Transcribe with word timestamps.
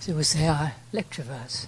So 0.00 0.14
we 0.14 0.22
say 0.22 0.48
our 0.48 0.72
lecture 0.92 1.22
verse. 1.22 1.66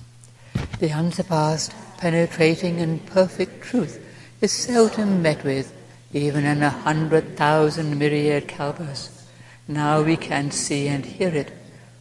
The 0.78 0.90
unsurpassed, 0.90 1.74
penetrating 1.98 2.80
and 2.80 3.04
perfect 3.04 3.62
truth 3.62 4.02
is 4.40 4.50
seldom 4.50 5.20
met 5.20 5.44
with, 5.44 5.70
even 6.14 6.46
in 6.46 6.62
a 6.62 6.70
hundred 6.70 7.36
thousand 7.36 7.98
myriad 7.98 8.48
kalpas. 8.48 9.26
Now 9.68 10.00
we 10.00 10.16
can 10.16 10.50
see 10.50 10.88
and 10.88 11.04
hear 11.04 11.28
it. 11.28 11.52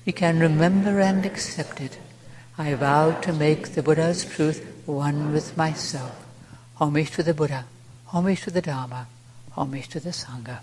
We 0.06 0.14
can 0.14 0.40
remember 0.40 1.02
and 1.02 1.26
accept 1.26 1.82
it. 1.82 1.98
I 2.58 2.76
vow 2.76 3.12
to 3.12 3.34
make 3.34 3.74
the 3.74 3.84
Buddha's 3.84 4.24
truth 4.24 4.66
one 4.86 5.34
with 5.34 5.58
myself. 5.58 6.16
Homage 6.78 7.12
to 7.12 7.24
the 7.24 7.34
Buddha, 7.34 7.66
homage 8.08 8.44
to 8.44 8.52
the 8.52 8.62
Dharma, 8.62 9.08
homage 9.52 9.90
to 9.90 10.00
the 10.00 10.12
Sangha. 10.12 10.60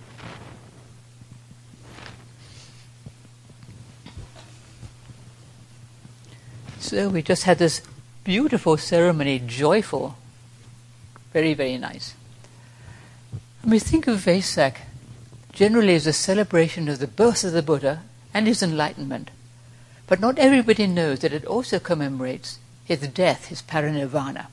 So 6.80 7.08
we 7.08 7.22
just 7.22 7.44
had 7.44 7.58
this 7.58 7.82
beautiful 8.24 8.76
ceremony, 8.76 9.38
joyful, 9.38 10.16
very, 11.32 11.54
very 11.54 11.78
nice. 11.78 12.14
When 13.62 13.72
we 13.72 13.78
think 13.78 14.06
of 14.06 14.20
Vesak 14.20 14.76
generally 15.52 15.94
as 15.94 16.06
a 16.06 16.12
celebration 16.12 16.88
of 16.88 17.00
the 17.00 17.06
birth 17.06 17.42
of 17.42 17.52
the 17.52 17.62
Buddha 17.62 18.02
and 18.32 18.46
his 18.46 18.62
enlightenment, 18.62 19.30
but 20.06 20.20
not 20.20 20.38
everybody 20.38 20.86
knows 20.86 21.20
that 21.20 21.32
it 21.32 21.44
also 21.44 21.78
commemorates 21.78 22.58
his 22.84 23.00
death, 23.08 23.46
his 23.46 23.60
parinirvana. 23.60 24.46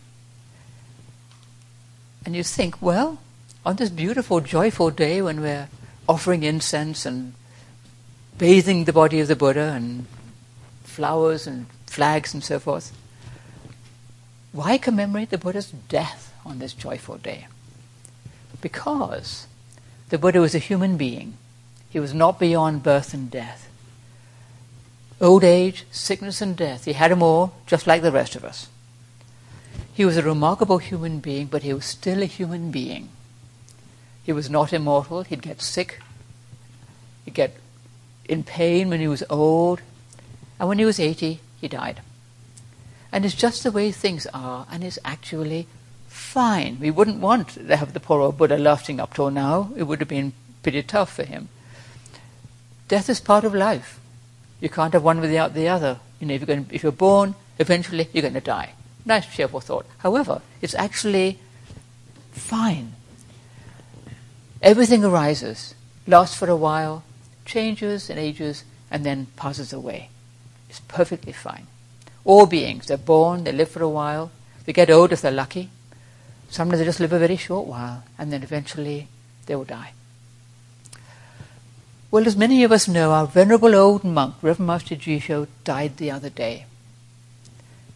And 2.25 2.35
you 2.35 2.43
think, 2.43 2.81
well, 2.81 3.19
on 3.65 3.75
this 3.75 3.89
beautiful, 3.89 4.41
joyful 4.41 4.89
day 4.89 5.21
when 5.21 5.41
we're 5.41 5.69
offering 6.09 6.43
incense 6.43 7.05
and 7.05 7.33
bathing 8.37 8.85
the 8.85 8.93
body 8.93 9.19
of 9.19 9.27
the 9.27 9.35
Buddha 9.35 9.73
and 9.73 10.07
flowers 10.83 11.45
and 11.45 11.67
flags 11.95 12.33
and 12.33 12.43
so 12.43 12.59
forth, 12.59 12.91
why 14.51 14.77
commemorate 14.77 15.29
the 15.29 15.37
Buddha's 15.37 15.71
death 15.71 16.33
on 16.45 16.59
this 16.59 16.73
joyful 16.73 17.17
day? 17.17 17.47
Because 18.61 19.47
the 20.09 20.17
Buddha 20.17 20.39
was 20.39 20.55
a 20.55 20.59
human 20.59 20.97
being. 20.97 21.37
He 21.89 21.99
was 21.99 22.13
not 22.13 22.39
beyond 22.39 22.83
birth 22.83 23.13
and 23.13 23.31
death. 23.31 23.69
Old 25.21 25.43
age, 25.43 25.85
sickness, 25.91 26.41
and 26.41 26.55
death, 26.57 26.85
he 26.85 26.93
had 26.93 27.11
them 27.11 27.23
all 27.23 27.53
just 27.65 27.87
like 27.87 28.01
the 28.01 28.11
rest 28.11 28.35
of 28.35 28.43
us. 28.43 28.67
He 29.93 30.03
was 30.03 30.17
a 30.17 30.23
remarkable 30.23 30.79
human 30.79 31.19
being, 31.19 31.47
but 31.47 31.63
he 31.63 31.73
was 31.73 31.85
still 31.85 32.21
a 32.21 32.25
human 32.25 32.69
being. 32.69 33.09
He 34.23 34.33
was 34.33 34.49
not 34.49 34.73
immortal. 34.73 35.23
He'd 35.23 35.41
get 35.41 35.61
sick. 35.61 36.01
He'd 37.23 37.33
get 37.33 37.55
in 38.27 38.43
pain 38.43 38.89
when 38.89 38.99
he 38.99 39.07
was 39.07 39.23
old. 39.29 39.81
And 40.59 40.67
when 40.67 40.79
he 40.79 40.85
was 40.85 40.99
80, 40.99 41.39
he 41.59 41.67
died. 41.67 42.01
And 43.11 43.25
it's 43.25 43.35
just 43.35 43.63
the 43.63 43.71
way 43.71 43.91
things 43.91 44.27
are, 44.33 44.67
and 44.69 44.83
it's 44.83 44.99
actually 45.05 45.67
fine. 46.07 46.77
We 46.79 46.91
wouldn't 46.91 47.19
want 47.19 47.49
to 47.49 47.77
have 47.77 47.93
the 47.93 47.99
poor 47.99 48.21
old 48.21 48.37
Buddha 48.37 48.57
lasting 48.57 48.99
up 48.99 49.13
till 49.13 49.31
now. 49.31 49.71
It 49.75 49.83
would 49.83 49.99
have 49.99 50.09
been 50.09 50.33
pretty 50.63 50.83
tough 50.83 51.13
for 51.15 51.23
him. 51.23 51.49
Death 52.87 53.09
is 53.09 53.19
part 53.19 53.43
of 53.43 53.53
life. 53.53 53.99
You 54.59 54.69
can't 54.69 54.93
have 54.93 55.03
one 55.03 55.19
without 55.19 55.53
the 55.53 55.67
other. 55.67 55.99
You 56.19 56.27
know, 56.27 56.33
if 56.33 56.41
you're, 56.41 56.47
going, 56.47 56.67
if 56.71 56.83
you're 56.83 56.91
born, 56.91 57.35
eventually 57.59 58.09
you're 58.13 58.21
going 58.21 58.33
to 58.33 58.41
die. 58.41 58.73
Nice, 59.05 59.27
cheerful 59.27 59.59
thought. 59.59 59.85
However, 59.99 60.41
it's 60.61 60.75
actually 60.75 61.39
fine. 62.31 62.93
Everything 64.61 65.03
arises, 65.03 65.75
lasts 66.07 66.35
for 66.35 66.49
a 66.49 66.55
while, 66.55 67.03
changes 67.45 68.09
and 68.09 68.17
ages, 68.17 68.63
and 68.89 69.05
then 69.05 69.27
passes 69.35 69.71
away. 69.71 70.09
It's 70.75 70.83
perfectly 70.89 71.31
fine. 71.31 71.67
All 72.25 72.45
beings, 72.45 72.87
they're 72.87 72.97
born, 72.97 73.45
they 73.45 73.53
live 73.53 73.69
for 73.69 73.81
a 73.81 73.87
while, 73.87 74.29
they 74.65 74.73
get 74.73 74.89
old 74.89 75.13
if 75.13 75.21
they're 75.21 75.31
lucky. 75.31 75.69
Sometimes 76.49 76.79
they 76.79 76.85
just 76.85 76.99
live 76.99 77.13
a 77.13 77.19
very 77.19 77.37
short 77.37 77.65
while, 77.65 78.03
and 78.17 78.33
then 78.33 78.43
eventually 78.43 79.07
they 79.45 79.55
will 79.55 79.63
die. 79.63 79.93
Well, 82.11 82.27
as 82.27 82.35
many 82.35 82.65
of 82.65 82.73
us 82.73 82.89
know, 82.89 83.11
our 83.11 83.25
venerable 83.25 83.73
old 83.73 84.03
monk, 84.03 84.35
Reverend 84.41 84.67
Master 84.67 84.97
Jisho, 84.97 85.47
died 85.63 85.95
the 85.95 86.11
other 86.11 86.29
day. 86.29 86.65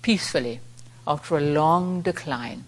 Peacefully, 0.02 0.62
after 1.06 1.36
a 1.36 1.42
long 1.42 2.02
decline. 2.02 2.64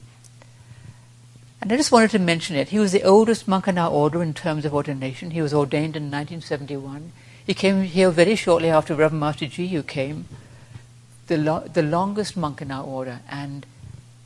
And 1.61 1.71
I 1.71 1.77
just 1.77 1.93
wanted 1.93 2.11
to 2.11 2.19
mention 2.19 2.57
it. 2.57 2.69
He 2.69 2.79
was 2.79 2.91
the 2.91 3.03
oldest 3.03 3.47
monk 3.47 3.65
in 3.69 3.77
our 3.77 3.89
order 3.89 4.21
in 4.21 4.33
terms 4.33 4.65
of 4.65 4.73
ordination. 4.73 5.31
He 5.31 5.41
was 5.41 5.53
ordained 5.53 5.95
in 5.95 6.11
1971. 6.11 7.13
He 7.45 7.53
came 7.53 7.83
here 7.83 8.11
very 8.11 8.35
shortly 8.35 8.69
after 8.69 8.93
Reverend 8.93 9.19
Master 9.19 9.45
Jiyu 9.45 9.85
came, 9.85 10.25
the, 11.27 11.37
lo- 11.37 11.67
the 11.73 11.81
longest 11.81 12.37
monk 12.37 12.61
in 12.61 12.71
our 12.71 12.83
order. 12.83 13.21
And 13.29 13.65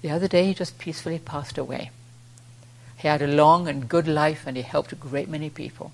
the 0.02 0.12
other 0.12 0.28
day 0.28 0.48
he 0.48 0.54
just 0.54 0.78
peacefully 0.78 1.20
passed 1.20 1.58
away. 1.58 1.92
He 2.98 3.08
had 3.08 3.22
a 3.22 3.28
long 3.28 3.68
and 3.68 3.88
good 3.88 4.08
life 4.08 4.44
and 4.46 4.58
he 4.58 4.64
helped 4.64 4.92
a 4.92 4.96
great 4.96 5.30
many 5.30 5.50
people. 5.50 5.92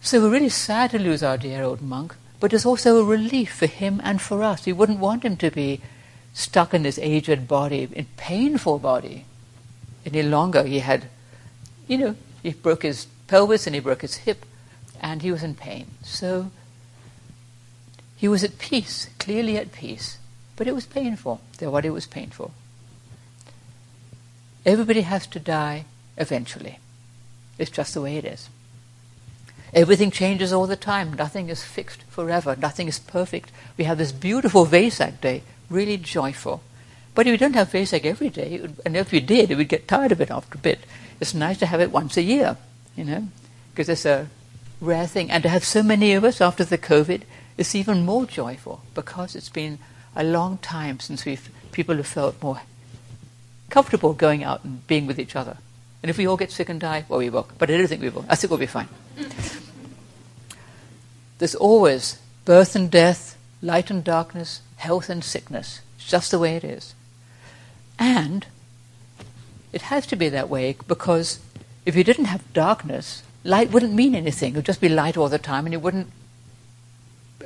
So 0.00 0.20
we're 0.20 0.30
really 0.30 0.48
sad 0.48 0.92
to 0.92 0.98
lose 0.98 1.22
our 1.22 1.36
dear 1.36 1.62
old 1.62 1.82
monk, 1.82 2.14
but 2.40 2.52
it's 2.52 2.64
also 2.64 2.98
a 2.98 3.04
relief 3.04 3.54
for 3.54 3.66
him 3.66 4.00
and 4.04 4.22
for 4.22 4.42
us. 4.42 4.64
We 4.64 4.72
wouldn't 4.72 5.00
want 5.00 5.24
him 5.24 5.36
to 5.38 5.50
be 5.50 5.80
stuck 6.32 6.72
in 6.72 6.84
this 6.84 6.98
aged 6.98 7.48
body, 7.48 7.88
in 7.92 8.06
painful 8.16 8.78
body, 8.78 9.24
any 10.06 10.22
longer. 10.22 10.62
He 10.62 10.78
had, 10.78 11.04
you 11.88 11.98
know, 11.98 12.14
he 12.42 12.50
broke 12.52 12.84
his 12.84 13.06
pelvis 13.26 13.66
and 13.66 13.74
he 13.74 13.80
broke 13.80 14.02
his 14.02 14.16
hip, 14.18 14.46
and 15.00 15.22
he 15.22 15.30
was 15.30 15.42
in 15.42 15.54
pain. 15.54 15.86
So 16.02 16.50
he 18.16 18.28
was 18.28 18.42
at 18.42 18.58
peace, 18.58 19.08
clearly 19.18 19.56
at 19.56 19.72
peace, 19.72 20.18
but 20.56 20.66
it 20.66 20.74
was 20.74 20.86
painful. 20.86 21.40
The 21.58 21.70
body 21.70 21.90
was 21.90 22.06
painful. 22.06 22.52
Everybody 24.66 25.02
has 25.02 25.26
to 25.28 25.38
die 25.38 25.84
eventually. 26.16 26.78
It's 27.58 27.70
just 27.70 27.94
the 27.94 28.00
way 28.00 28.16
it 28.16 28.24
is. 28.24 28.48
Everything 29.72 30.10
changes 30.10 30.52
all 30.52 30.66
the 30.66 30.76
time. 30.76 31.12
Nothing 31.12 31.48
is 31.48 31.62
fixed 31.62 32.02
forever. 32.04 32.56
Nothing 32.56 32.88
is 32.88 32.98
perfect. 32.98 33.50
We 33.76 33.84
have 33.84 33.98
this 33.98 34.12
beautiful 34.12 34.66
Vesak 34.66 35.20
day, 35.20 35.42
really 35.68 35.96
joyful. 35.96 36.62
But 37.14 37.26
if 37.26 37.32
we 37.32 37.36
don't 37.36 37.54
have 37.54 37.70
Vesak 37.70 38.04
every 38.04 38.30
day, 38.30 38.66
and 38.86 38.96
if 38.96 39.12
we 39.12 39.20
did, 39.20 39.50
we'd 39.50 39.68
get 39.68 39.88
tired 39.88 40.12
of 40.12 40.20
it 40.20 40.30
after 40.30 40.56
a 40.56 40.60
bit. 40.60 40.80
It's 41.20 41.34
nice 41.34 41.58
to 41.58 41.66
have 41.66 41.80
it 41.80 41.90
once 41.90 42.16
a 42.16 42.22
year, 42.22 42.56
you 42.96 43.04
know, 43.04 43.28
because 43.72 43.88
it's 43.88 44.06
a 44.06 44.28
rare 44.80 45.06
thing. 45.06 45.30
And 45.30 45.42
to 45.42 45.48
have 45.48 45.64
so 45.64 45.82
many 45.82 46.12
of 46.12 46.24
us 46.24 46.40
after 46.40 46.64
the 46.64 46.78
COVID, 46.78 47.22
it's 47.56 47.74
even 47.74 48.04
more 48.04 48.26
joyful 48.26 48.82
because 48.94 49.34
it's 49.34 49.48
been 49.48 49.78
a 50.14 50.24
long 50.24 50.58
time 50.58 51.00
since 51.00 51.24
we've 51.24 51.50
people 51.72 51.96
have 51.96 52.06
felt 52.06 52.42
more 52.42 52.60
comfortable 53.70 54.12
going 54.12 54.42
out 54.42 54.64
and 54.64 54.86
being 54.86 55.06
with 55.06 55.18
each 55.18 55.36
other. 55.36 55.58
And 56.02 56.10
if 56.10 56.18
we 56.18 56.26
all 56.26 56.36
get 56.36 56.50
sick 56.50 56.68
and 56.68 56.80
die, 56.80 57.04
well, 57.08 57.18
we 57.18 57.30
will. 57.30 57.48
But 57.58 57.70
I 57.70 57.76
don't 57.76 57.86
think 57.88 58.02
we 58.02 58.08
will. 58.08 58.24
I 58.28 58.36
think 58.36 58.50
we'll 58.50 58.58
be 58.58 58.66
fine. 58.66 58.88
There's 61.38 61.54
always 61.54 62.18
birth 62.44 62.74
and 62.74 62.90
death, 62.90 63.36
light 63.62 63.90
and 63.90 64.02
darkness, 64.02 64.60
health 64.76 65.08
and 65.08 65.22
sickness. 65.22 65.80
It's 65.96 66.08
just 66.08 66.30
the 66.30 66.38
way 66.38 66.56
it 66.56 66.64
is. 66.64 66.94
And 67.98 68.46
it 69.72 69.82
has 69.82 70.06
to 70.06 70.16
be 70.16 70.28
that 70.28 70.48
way 70.48 70.76
because 70.86 71.40
if 71.84 71.96
you 71.96 72.04
didn't 72.04 72.26
have 72.26 72.52
darkness, 72.52 73.22
light 73.44 73.70
wouldn't 73.70 73.94
mean 73.94 74.14
anything. 74.14 74.52
It 74.52 74.56
would 74.56 74.66
just 74.66 74.80
be 74.80 74.88
light 74.88 75.16
all 75.16 75.28
the 75.28 75.38
time 75.38 75.66
and 75.66 75.72
you 75.72 75.80
wouldn't 75.80 76.10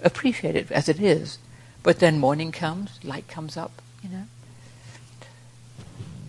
appreciate 0.02 0.56
it 0.56 0.70
as 0.70 0.88
it 0.88 1.00
is. 1.00 1.38
But 1.82 1.98
then 1.98 2.18
morning 2.18 2.52
comes, 2.52 2.98
light 3.04 3.28
comes 3.28 3.56
up, 3.56 3.82
you 4.02 4.10
know. 4.10 4.24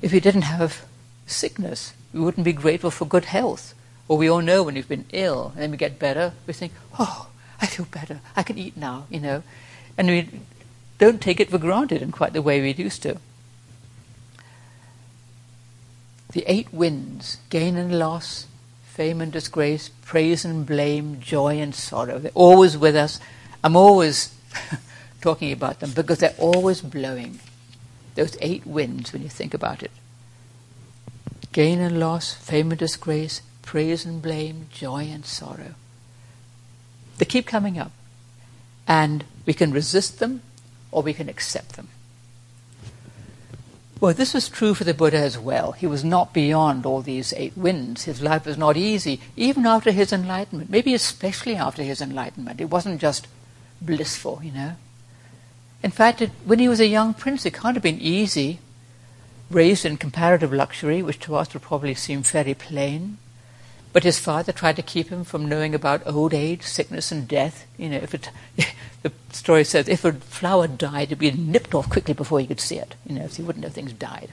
If 0.01 0.11
you 0.11 0.19
didn't 0.19 0.43
have 0.43 0.85
sickness, 1.27 1.93
we 2.11 2.19
wouldn't 2.19 2.45
be 2.45 2.53
grateful 2.53 2.91
for 2.91 3.05
good 3.05 3.25
health. 3.25 3.73
Or 4.07 4.17
we 4.17 4.29
all 4.29 4.41
know 4.41 4.63
when 4.63 4.75
we've 4.75 4.87
been 4.87 5.05
ill 5.11 5.51
and 5.53 5.63
then 5.63 5.71
we 5.71 5.77
get 5.77 5.99
better, 5.99 6.33
we 6.45 6.53
think, 6.53 6.73
oh, 6.99 7.27
I 7.61 7.67
feel 7.67 7.85
better. 7.85 8.19
I 8.35 8.43
can 8.43 8.57
eat 8.57 8.75
now, 8.75 9.05
you 9.09 9.19
know. 9.19 9.43
And 9.97 10.07
we 10.07 10.29
don't 10.97 11.21
take 11.21 11.39
it 11.39 11.49
for 11.49 11.57
granted 11.57 12.01
in 12.01 12.11
quite 12.11 12.33
the 12.33 12.41
way 12.41 12.61
we 12.61 12.73
used 12.73 13.01
to. 13.03 13.17
The 16.33 16.43
eight 16.47 16.73
winds, 16.73 17.37
gain 17.49 17.77
and 17.77 17.97
loss, 17.97 18.47
fame 18.93 19.21
and 19.21 19.31
disgrace, 19.31 19.89
praise 20.03 20.45
and 20.45 20.65
blame, 20.65 21.19
joy 21.19 21.59
and 21.59 21.73
sorrow, 21.73 22.19
they're 22.19 22.31
always 22.35 22.77
with 22.77 22.95
us. 22.95 23.19
I'm 23.63 23.75
always 23.75 24.37
talking 25.21 25.51
about 25.51 25.79
them 25.79 25.91
because 25.91 26.19
they're 26.19 26.35
always 26.37 26.81
blowing. 26.81 27.39
Those 28.15 28.37
eight 28.39 28.67
winds, 28.67 29.11
when 29.11 29.23
you 29.23 29.29
think 29.29 29.53
about 29.53 29.81
it 29.81 29.91
gain 31.53 31.79
and 31.79 31.99
loss, 31.99 32.33
fame 32.33 32.71
and 32.71 32.79
disgrace, 32.79 33.41
praise 33.61 34.05
and 34.05 34.21
blame, 34.21 34.67
joy 34.71 35.03
and 35.05 35.25
sorrow. 35.25 35.75
They 37.19 37.25
keep 37.25 37.45
coming 37.45 37.77
up. 37.77 37.91
And 38.87 39.23
we 39.45 39.53
can 39.53 39.71
resist 39.71 40.19
them 40.19 40.41
or 40.91 41.03
we 41.03 41.13
can 41.13 41.29
accept 41.29 41.75
them. 41.77 41.87
Well, 44.03 44.13
this 44.13 44.33
was 44.33 44.49
true 44.49 44.73
for 44.73 44.83
the 44.83 44.93
Buddha 44.93 45.17
as 45.17 45.39
well. 45.39 45.71
He 45.71 45.87
was 45.87 46.03
not 46.03 46.33
beyond 46.33 46.85
all 46.85 47.01
these 47.01 47.33
eight 47.37 47.55
winds. 47.55 48.03
His 48.03 48.21
life 48.21 48.45
was 48.45 48.57
not 48.57 48.75
easy, 48.75 49.21
even 49.37 49.65
after 49.65 49.93
his 49.93 50.11
enlightenment, 50.11 50.69
maybe 50.69 50.93
especially 50.93 51.55
after 51.55 51.83
his 51.83 52.01
enlightenment. 52.01 52.59
It 52.59 52.69
wasn't 52.69 52.99
just 52.99 53.29
blissful, 53.81 54.41
you 54.43 54.51
know. 54.51 54.73
In 55.81 55.91
fact, 55.91 56.21
it, 56.21 56.31
when 56.43 56.59
he 56.59 56.67
was 56.67 56.81
a 56.81 56.85
young 56.85 57.13
prince, 57.13 57.45
it 57.45 57.53
can't 57.53 57.77
have 57.77 57.81
been 57.83 58.01
easy, 58.01 58.59
raised 59.49 59.85
in 59.85 59.95
comparative 59.95 60.51
luxury, 60.51 61.01
which 61.01 61.19
to 61.19 61.35
us 61.37 61.53
would 61.53 61.63
probably 61.63 61.95
seem 61.95 62.23
very 62.23 62.53
plain. 62.53 63.19
But 63.93 64.03
his 64.03 64.17
father 64.17 64.51
tried 64.51 64.75
to 64.77 64.81
keep 64.81 65.09
him 65.09 65.23
from 65.23 65.47
knowing 65.47 65.75
about 65.75 66.05
old 66.07 66.33
age, 66.33 66.63
sickness, 66.63 67.11
and 67.11 67.27
death. 67.27 67.67
You 67.77 67.89
know, 67.89 67.97
if 67.97 68.15
it, 68.15 68.29
the 69.03 69.11
story 69.31 69.63
says 69.63 69.87
if 69.87 70.03
a 70.03 70.13
flower 70.13 70.67
died, 70.67 71.09
it'd 71.09 71.19
be 71.19 71.31
nipped 71.31 71.75
off 71.75 71.91
quickly 71.91 72.15
before 72.15 72.39
he 72.39 72.47
could 72.47 72.59
see 72.59 72.77
it. 72.77 72.95
You 73.05 73.19
know, 73.19 73.27
so 73.27 73.37
he 73.37 73.43
wouldn't 73.43 73.63
know 73.63 73.69
things 73.69 73.93
died. 73.93 74.31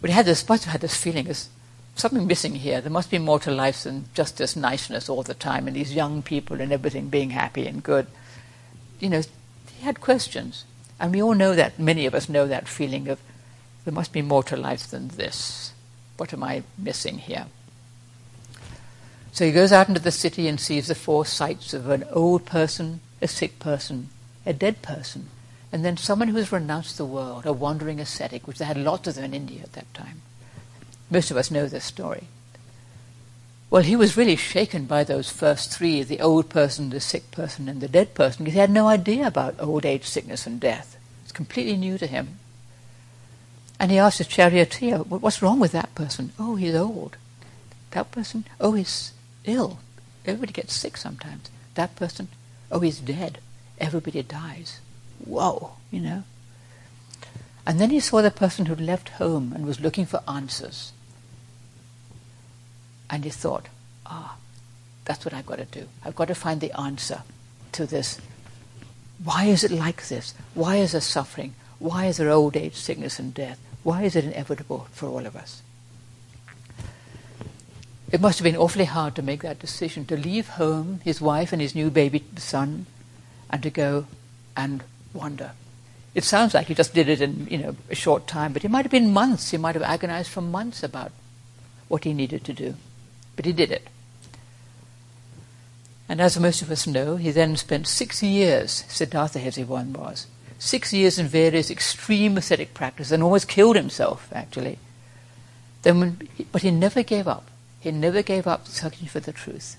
But 0.00 0.10
he 0.10 0.16
had 0.16 0.26
this, 0.26 0.46
must 0.48 0.64
have 0.64 0.72
had 0.72 0.80
this 0.80 0.96
feeling: 0.96 1.26
there's 1.26 1.48
something 1.94 2.26
missing 2.26 2.56
here. 2.56 2.80
There 2.80 2.90
must 2.90 3.10
be 3.10 3.18
more 3.18 3.38
to 3.40 3.52
life 3.52 3.84
than 3.84 4.06
just 4.14 4.36
this 4.36 4.56
niceness 4.56 5.08
all 5.08 5.22
the 5.22 5.34
time, 5.34 5.68
and 5.68 5.76
these 5.76 5.94
young 5.94 6.22
people 6.22 6.60
and 6.60 6.72
everything 6.72 7.08
being 7.08 7.30
happy 7.30 7.68
and 7.68 7.84
good. 7.84 8.08
You 8.98 9.10
know, 9.10 9.22
he 9.76 9.84
had 9.84 10.00
questions, 10.00 10.64
and 10.98 11.14
we 11.14 11.22
all 11.22 11.34
know 11.34 11.54
that. 11.54 11.78
Many 11.78 12.04
of 12.04 12.16
us 12.16 12.28
know 12.28 12.48
that 12.48 12.66
feeling 12.66 13.06
of 13.06 13.20
there 13.84 13.94
must 13.94 14.12
be 14.12 14.22
more 14.22 14.42
to 14.42 14.56
life 14.56 14.88
than 14.88 15.06
this. 15.08 15.72
What 16.16 16.32
am 16.32 16.42
I 16.42 16.64
missing 16.76 17.18
here? 17.18 17.46
So 19.36 19.44
he 19.44 19.52
goes 19.52 19.70
out 19.70 19.88
into 19.88 20.00
the 20.00 20.12
city 20.12 20.48
and 20.48 20.58
sees 20.58 20.86
the 20.86 20.94
four 20.94 21.26
sights 21.26 21.74
of 21.74 21.90
an 21.90 22.04
old 22.10 22.46
person, 22.46 23.00
a 23.20 23.28
sick 23.28 23.58
person, 23.58 24.08
a 24.46 24.54
dead 24.54 24.80
person, 24.80 25.28
and 25.70 25.84
then 25.84 25.98
someone 25.98 26.28
who 26.28 26.38
has 26.38 26.50
renounced 26.50 26.96
the 26.96 27.04
world, 27.04 27.44
a 27.44 27.52
wandering 27.52 28.00
ascetic, 28.00 28.46
which 28.46 28.56
they 28.56 28.64
had 28.64 28.78
lots 28.78 29.06
of 29.06 29.14
them 29.14 29.24
in 29.24 29.34
India 29.34 29.60
at 29.62 29.74
that 29.74 29.92
time. 29.92 30.22
Most 31.10 31.30
of 31.30 31.36
us 31.36 31.50
know 31.50 31.66
this 31.66 31.84
story. 31.84 32.28
Well, 33.68 33.82
he 33.82 33.94
was 33.94 34.16
really 34.16 34.36
shaken 34.36 34.86
by 34.86 35.04
those 35.04 35.28
first 35.28 35.70
three 35.70 36.02
the 36.02 36.20
old 36.20 36.48
person, 36.48 36.88
the 36.88 36.98
sick 36.98 37.30
person, 37.30 37.68
and 37.68 37.82
the 37.82 37.88
dead 37.88 38.14
person 38.14 38.42
because 38.42 38.54
he 38.54 38.60
had 38.60 38.70
no 38.70 38.88
idea 38.88 39.26
about 39.26 39.60
old 39.60 39.84
age, 39.84 40.04
sickness, 40.04 40.46
and 40.46 40.58
death. 40.58 40.96
It's 41.24 41.32
completely 41.32 41.76
new 41.76 41.98
to 41.98 42.06
him. 42.06 42.38
And 43.78 43.90
he 43.90 43.98
asked 43.98 44.16
his 44.16 44.28
charioteer, 44.28 45.00
What's 45.00 45.42
wrong 45.42 45.60
with 45.60 45.72
that 45.72 45.94
person? 45.94 46.32
Oh, 46.38 46.54
he's 46.54 46.74
old. 46.74 47.18
That 47.90 48.10
person? 48.10 48.46
Oh, 48.58 48.72
he's 48.72 49.12
ill. 49.46 49.78
Everybody 50.24 50.52
gets 50.52 50.74
sick 50.74 50.96
sometimes. 50.96 51.50
That 51.74 51.96
person, 51.96 52.28
oh, 52.70 52.80
he's 52.80 52.98
dead. 52.98 53.38
Everybody 53.78 54.22
dies. 54.22 54.80
Whoa, 55.24 55.72
you 55.90 56.00
know. 56.00 56.24
And 57.66 57.80
then 57.80 57.90
he 57.90 58.00
saw 58.00 58.22
the 58.22 58.30
person 58.30 58.66
who'd 58.66 58.80
left 58.80 59.10
home 59.10 59.52
and 59.52 59.66
was 59.66 59.80
looking 59.80 60.06
for 60.06 60.22
answers. 60.28 60.92
And 63.10 63.24
he 63.24 63.30
thought, 63.30 63.66
ah, 64.06 64.36
that's 65.04 65.24
what 65.24 65.34
I've 65.34 65.46
got 65.46 65.58
to 65.58 65.64
do. 65.64 65.88
I've 66.04 66.16
got 66.16 66.28
to 66.28 66.34
find 66.34 66.60
the 66.60 66.78
answer 66.78 67.22
to 67.72 67.86
this. 67.86 68.20
Why 69.22 69.44
is 69.44 69.64
it 69.64 69.70
like 69.70 70.08
this? 70.08 70.34
Why 70.54 70.76
is 70.76 70.92
there 70.92 71.00
suffering? 71.00 71.54
Why 71.78 72.06
is 72.06 72.18
there 72.18 72.30
old 72.30 72.56
age, 72.56 72.74
sickness, 72.74 73.18
and 73.18 73.34
death? 73.34 73.58
Why 73.82 74.02
is 74.02 74.16
it 74.16 74.24
inevitable 74.24 74.88
for 74.92 75.06
all 75.08 75.26
of 75.26 75.36
us? 75.36 75.62
It 78.16 78.22
must 78.22 78.38
have 78.38 78.44
been 78.44 78.56
awfully 78.56 78.86
hard 78.86 79.14
to 79.16 79.22
make 79.22 79.42
that 79.42 79.58
decision 79.58 80.06
to 80.06 80.16
leave 80.16 80.48
home, 80.48 81.00
his 81.04 81.20
wife 81.20 81.52
and 81.52 81.60
his 81.60 81.74
new 81.74 81.90
baby 81.90 82.24
son, 82.38 82.86
and 83.50 83.62
to 83.62 83.68
go 83.68 84.06
and 84.56 84.82
wander. 85.12 85.50
It 86.14 86.24
sounds 86.24 86.54
like 86.54 86.68
he 86.68 86.74
just 86.74 86.94
did 86.94 87.10
it 87.10 87.20
in 87.20 87.46
you 87.50 87.58
know 87.58 87.76
a 87.90 87.94
short 87.94 88.26
time, 88.26 88.54
but 88.54 88.64
it 88.64 88.70
might 88.70 88.86
have 88.86 88.90
been 88.90 89.12
months. 89.12 89.50
He 89.50 89.58
might 89.58 89.74
have 89.74 89.82
agonized 89.82 90.30
for 90.30 90.40
months 90.40 90.82
about 90.82 91.12
what 91.88 92.04
he 92.04 92.14
needed 92.14 92.42
to 92.44 92.54
do, 92.54 92.76
but 93.36 93.44
he 93.44 93.52
did 93.52 93.70
it. 93.70 93.86
And 96.08 96.18
as 96.18 96.40
most 96.40 96.62
of 96.62 96.70
us 96.70 96.86
know, 96.86 97.16
he 97.16 97.30
then 97.32 97.54
spent 97.56 97.86
six 97.86 98.22
years, 98.22 98.86
Siddhartha 98.88 99.40
one 99.66 99.92
was, 99.92 100.26
six 100.58 100.90
years 100.90 101.18
in 101.18 101.26
various 101.26 101.70
extreme 101.70 102.38
ascetic 102.38 102.72
practices 102.72 103.12
and 103.12 103.22
almost 103.22 103.46
killed 103.46 103.76
himself, 103.76 104.30
actually. 104.32 104.78
Then 105.82 106.00
when, 106.00 106.28
but 106.50 106.62
he 106.62 106.70
never 106.70 107.02
gave 107.02 107.28
up. 107.28 107.50
He 107.80 107.90
never 107.90 108.22
gave 108.22 108.46
up 108.46 108.66
searching 108.66 109.08
for 109.08 109.20
the 109.20 109.32
truth. 109.32 109.76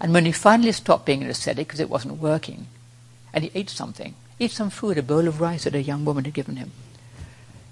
And 0.00 0.14
when 0.14 0.24
he 0.24 0.32
finally 0.32 0.72
stopped 0.72 1.04
being 1.04 1.22
an 1.22 1.28
ascetic 1.28 1.66
because 1.66 1.80
it 1.80 1.90
wasn't 1.90 2.20
working, 2.20 2.66
and 3.32 3.44
he 3.44 3.50
ate 3.54 3.70
something, 3.70 4.14
ate 4.38 4.50
some 4.50 4.70
food, 4.70 4.96
a 4.96 5.02
bowl 5.02 5.28
of 5.28 5.40
rice 5.40 5.64
that 5.64 5.74
a 5.74 5.82
young 5.82 6.04
woman 6.04 6.24
had 6.24 6.34
given 6.34 6.56
him. 6.56 6.72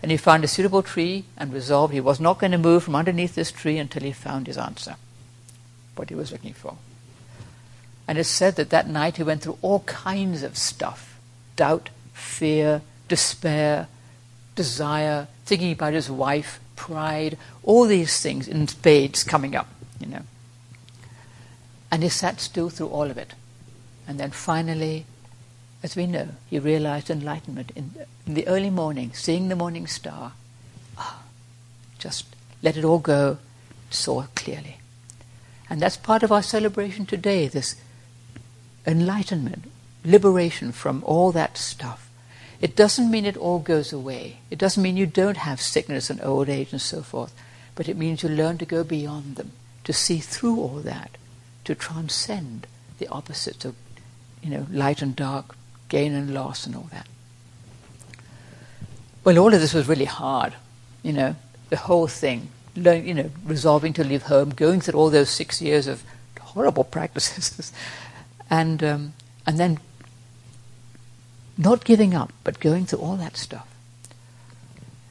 And 0.02 0.10
he 0.10 0.16
found 0.16 0.44
a 0.44 0.48
suitable 0.48 0.82
tree 0.82 1.24
and 1.36 1.52
resolved 1.52 1.92
he 1.92 2.00
was 2.00 2.20
not 2.20 2.38
going 2.38 2.52
to 2.52 2.58
move 2.58 2.84
from 2.84 2.94
underneath 2.94 3.34
this 3.34 3.50
tree 3.50 3.78
until 3.78 4.02
he 4.02 4.12
found 4.12 4.46
his 4.46 4.58
answer, 4.58 4.96
what 5.96 6.10
he 6.10 6.14
was 6.14 6.30
looking 6.30 6.52
for. 6.52 6.76
And 8.06 8.16
it's 8.18 8.28
said 8.28 8.56
that 8.56 8.70
that 8.70 8.88
night 8.88 9.16
he 9.16 9.22
went 9.22 9.42
through 9.42 9.58
all 9.60 9.80
kinds 9.80 10.42
of 10.42 10.56
stuff 10.56 11.18
doubt, 11.56 11.90
fear, 12.12 12.82
despair, 13.08 13.88
desire, 14.54 15.26
thinking 15.44 15.72
about 15.72 15.92
his 15.92 16.08
wife, 16.08 16.60
pride, 16.78 17.36
all 17.64 17.86
these 17.86 18.22
things 18.22 18.46
in 18.46 18.68
spades 18.68 19.24
coming 19.24 19.56
up, 19.56 19.68
you 20.00 20.06
know. 20.06 20.22
And 21.90 22.02
he 22.02 22.08
sat 22.08 22.40
still 22.40 22.70
through 22.70 22.88
all 22.88 23.10
of 23.10 23.18
it. 23.18 23.34
And 24.06 24.18
then 24.18 24.30
finally, 24.30 25.04
as 25.82 25.96
we 25.96 26.06
know, 26.06 26.28
he 26.48 26.58
realized 26.58 27.10
enlightenment 27.10 27.72
in, 27.74 27.90
the 28.26 28.46
early 28.46 28.70
morning, 28.70 29.12
seeing 29.12 29.48
the 29.48 29.56
morning 29.56 29.86
star. 29.86 30.32
Oh, 30.98 31.22
just 31.98 32.26
let 32.62 32.76
it 32.76 32.84
all 32.84 32.98
go, 32.98 33.38
saw 33.90 34.26
clearly. 34.34 34.78
And 35.68 35.80
that's 35.80 35.96
part 35.96 36.22
of 36.22 36.30
our 36.30 36.42
celebration 36.42 37.06
today, 37.06 37.48
this 37.48 37.74
enlightenment, 38.86 39.64
liberation 40.04 40.72
from 40.72 41.02
all 41.04 41.32
that 41.32 41.58
stuff. 41.58 42.07
It 42.60 42.74
doesn't 42.74 43.10
mean 43.10 43.24
it 43.24 43.36
all 43.36 43.60
goes 43.60 43.92
away. 43.92 44.38
It 44.50 44.58
doesn't 44.58 44.82
mean 44.82 44.96
you 44.96 45.06
don't 45.06 45.36
have 45.36 45.60
sickness 45.60 46.10
and 46.10 46.20
old 46.22 46.48
age 46.48 46.72
and 46.72 46.80
so 46.80 47.02
forth. 47.02 47.32
But 47.74 47.88
it 47.88 47.96
means 47.96 48.22
you 48.22 48.28
learn 48.28 48.58
to 48.58 48.64
go 48.64 48.82
beyond 48.82 49.36
them, 49.36 49.52
to 49.84 49.92
see 49.92 50.18
through 50.18 50.58
all 50.58 50.80
that, 50.80 51.16
to 51.64 51.74
transcend 51.74 52.66
the 52.98 53.06
opposites 53.08 53.64
of, 53.64 53.76
you 54.42 54.50
know, 54.50 54.66
light 54.70 55.02
and 55.02 55.14
dark, 55.14 55.54
gain 55.88 56.12
and 56.14 56.34
loss 56.34 56.66
and 56.66 56.74
all 56.74 56.88
that. 56.90 57.06
Well, 59.22 59.38
all 59.38 59.54
of 59.54 59.60
this 59.60 59.74
was 59.74 59.88
really 59.88 60.04
hard, 60.04 60.54
you 61.02 61.12
know, 61.12 61.36
the 61.70 61.76
whole 61.76 62.08
thing. 62.08 62.48
Learn, 62.74 63.06
you 63.06 63.14
know, 63.14 63.30
resolving 63.44 63.92
to 63.94 64.04
leave 64.04 64.22
home, 64.22 64.50
going 64.50 64.80
through 64.80 64.98
all 64.98 65.10
those 65.10 65.30
six 65.30 65.60
years 65.60 65.86
of 65.86 66.02
horrible 66.40 66.84
practices, 66.96 67.72
and 68.50 68.82
um, 68.82 69.12
and 69.46 69.58
then 69.58 69.78
not 71.58 71.84
giving 71.84 72.14
up, 72.14 72.32
but 72.44 72.60
going 72.60 72.86
through 72.86 73.00
all 73.00 73.16
that 73.16 73.36
stuff. 73.36 73.66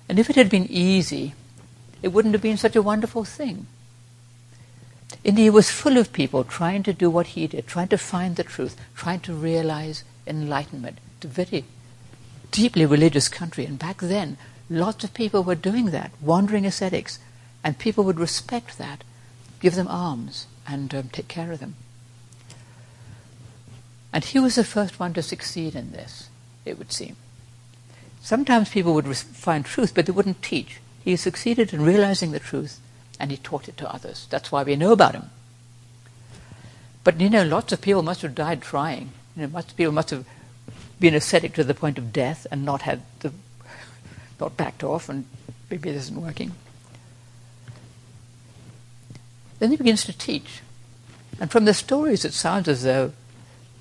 And 0.07 0.17
if 0.17 0.29
it 0.29 0.37
had 0.37 0.49
been 0.49 0.67
easy, 0.69 1.33
it 2.01 2.09
wouldn't 2.09 2.33
have 2.33 2.41
been 2.41 2.57
such 2.57 2.75
a 2.75 2.81
wonderful 2.81 3.25
thing. 3.25 3.67
India 5.23 5.51
was 5.51 5.69
full 5.69 5.97
of 5.97 6.13
people 6.13 6.45
trying 6.45 6.83
to 6.83 6.93
do 6.93 7.09
what 7.09 7.27
he 7.27 7.47
did, 7.47 7.67
trying 7.67 7.89
to 7.89 7.97
find 7.97 8.37
the 8.37 8.43
truth, 8.43 8.77
trying 8.95 9.19
to 9.21 9.33
realize 9.33 10.05
enlightenment. 10.25 10.99
It's 11.17 11.25
a 11.25 11.27
very 11.27 11.65
deeply 12.51 12.85
religious 12.85 13.27
country, 13.27 13.65
and 13.65 13.77
back 13.77 13.97
then, 13.97 14.37
lots 14.69 15.03
of 15.03 15.13
people 15.13 15.43
were 15.43 15.55
doing 15.55 15.87
that, 15.87 16.11
wandering 16.21 16.65
ascetics, 16.65 17.19
and 17.63 17.77
people 17.77 18.05
would 18.05 18.19
respect 18.19 18.77
that, 18.77 19.03
give 19.59 19.75
them 19.75 19.87
alms, 19.87 20.47
and 20.65 20.93
um, 20.95 21.09
take 21.11 21.27
care 21.27 21.51
of 21.51 21.59
them. 21.59 21.75
And 24.13 24.23
he 24.23 24.39
was 24.39 24.55
the 24.55 24.63
first 24.63 24.99
one 24.99 25.13
to 25.13 25.21
succeed 25.21 25.75
in 25.75 25.91
this 25.91 26.29
it 26.69 26.77
would 26.77 26.91
seem. 26.91 27.15
Sometimes 28.21 28.69
people 28.69 28.93
would 28.93 29.15
find 29.15 29.65
truth, 29.65 29.93
but 29.93 30.05
they 30.05 30.11
wouldn't 30.11 30.41
teach. 30.41 30.79
He 31.03 31.15
succeeded 31.15 31.73
in 31.73 31.83
realizing 31.83 32.31
the 32.31 32.39
truth, 32.39 32.79
and 33.19 33.31
he 33.31 33.37
taught 33.37 33.69
it 33.69 33.77
to 33.77 33.93
others. 33.93 34.27
That's 34.29 34.51
why 34.51 34.63
we 34.63 34.75
know 34.75 34.91
about 34.91 35.15
him. 35.15 35.29
But 37.03 37.21
you 37.21 37.29
know, 37.29 37.43
lots 37.43 37.71
of 37.71 37.81
people 37.81 38.03
must 38.03 38.21
have 38.23 38.35
died 38.35 38.61
trying. 38.61 39.11
You 39.35 39.43
know, 39.43 39.53
lots 39.53 39.71
of 39.71 39.77
people 39.77 39.93
must 39.93 40.09
have 40.09 40.25
been 40.99 41.15
ascetic 41.15 41.53
to 41.53 41.63
the 41.63 41.73
point 41.73 41.97
of 41.97 42.11
death 42.11 42.45
and 42.51 42.65
not 42.65 42.81
had 42.81 43.01
the, 43.19 43.31
not 44.39 44.57
backed 44.57 44.83
off, 44.83 45.07
and 45.07 45.25
maybe 45.69 45.91
this 45.91 46.03
isn't 46.03 46.21
working. 46.21 46.51
Then 49.59 49.71
he 49.71 49.77
begins 49.77 50.03
to 50.05 50.17
teach, 50.17 50.61
and 51.39 51.49
from 51.49 51.65
the 51.65 51.73
stories, 51.73 52.25
it 52.25 52.33
sounds 52.33 52.67
as 52.67 52.83
though 52.83 53.13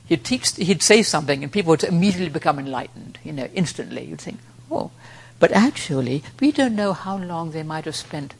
He'd 0.07 0.25
teach, 0.25 0.55
he'd 0.57 0.83
say 0.83 1.03
something, 1.03 1.43
and 1.43 1.53
people 1.53 1.71
would 1.71 1.85
immediately 1.85 2.29
become 2.29 2.59
enlightened. 2.59 3.19
You 3.25 3.33
know, 3.33 3.49
instantly. 3.55 4.05
You'd 4.05 4.21
think, 4.21 4.39
oh, 4.71 4.91
but 5.39 5.53
actually, 5.53 6.23
we 6.41 6.53
don't 6.53 6.77
know 6.77 6.93
how 6.93 7.17
long 7.17 7.51
they 7.51 7.63
might 7.63 7.85
have 7.85 7.97
spent 7.97 8.35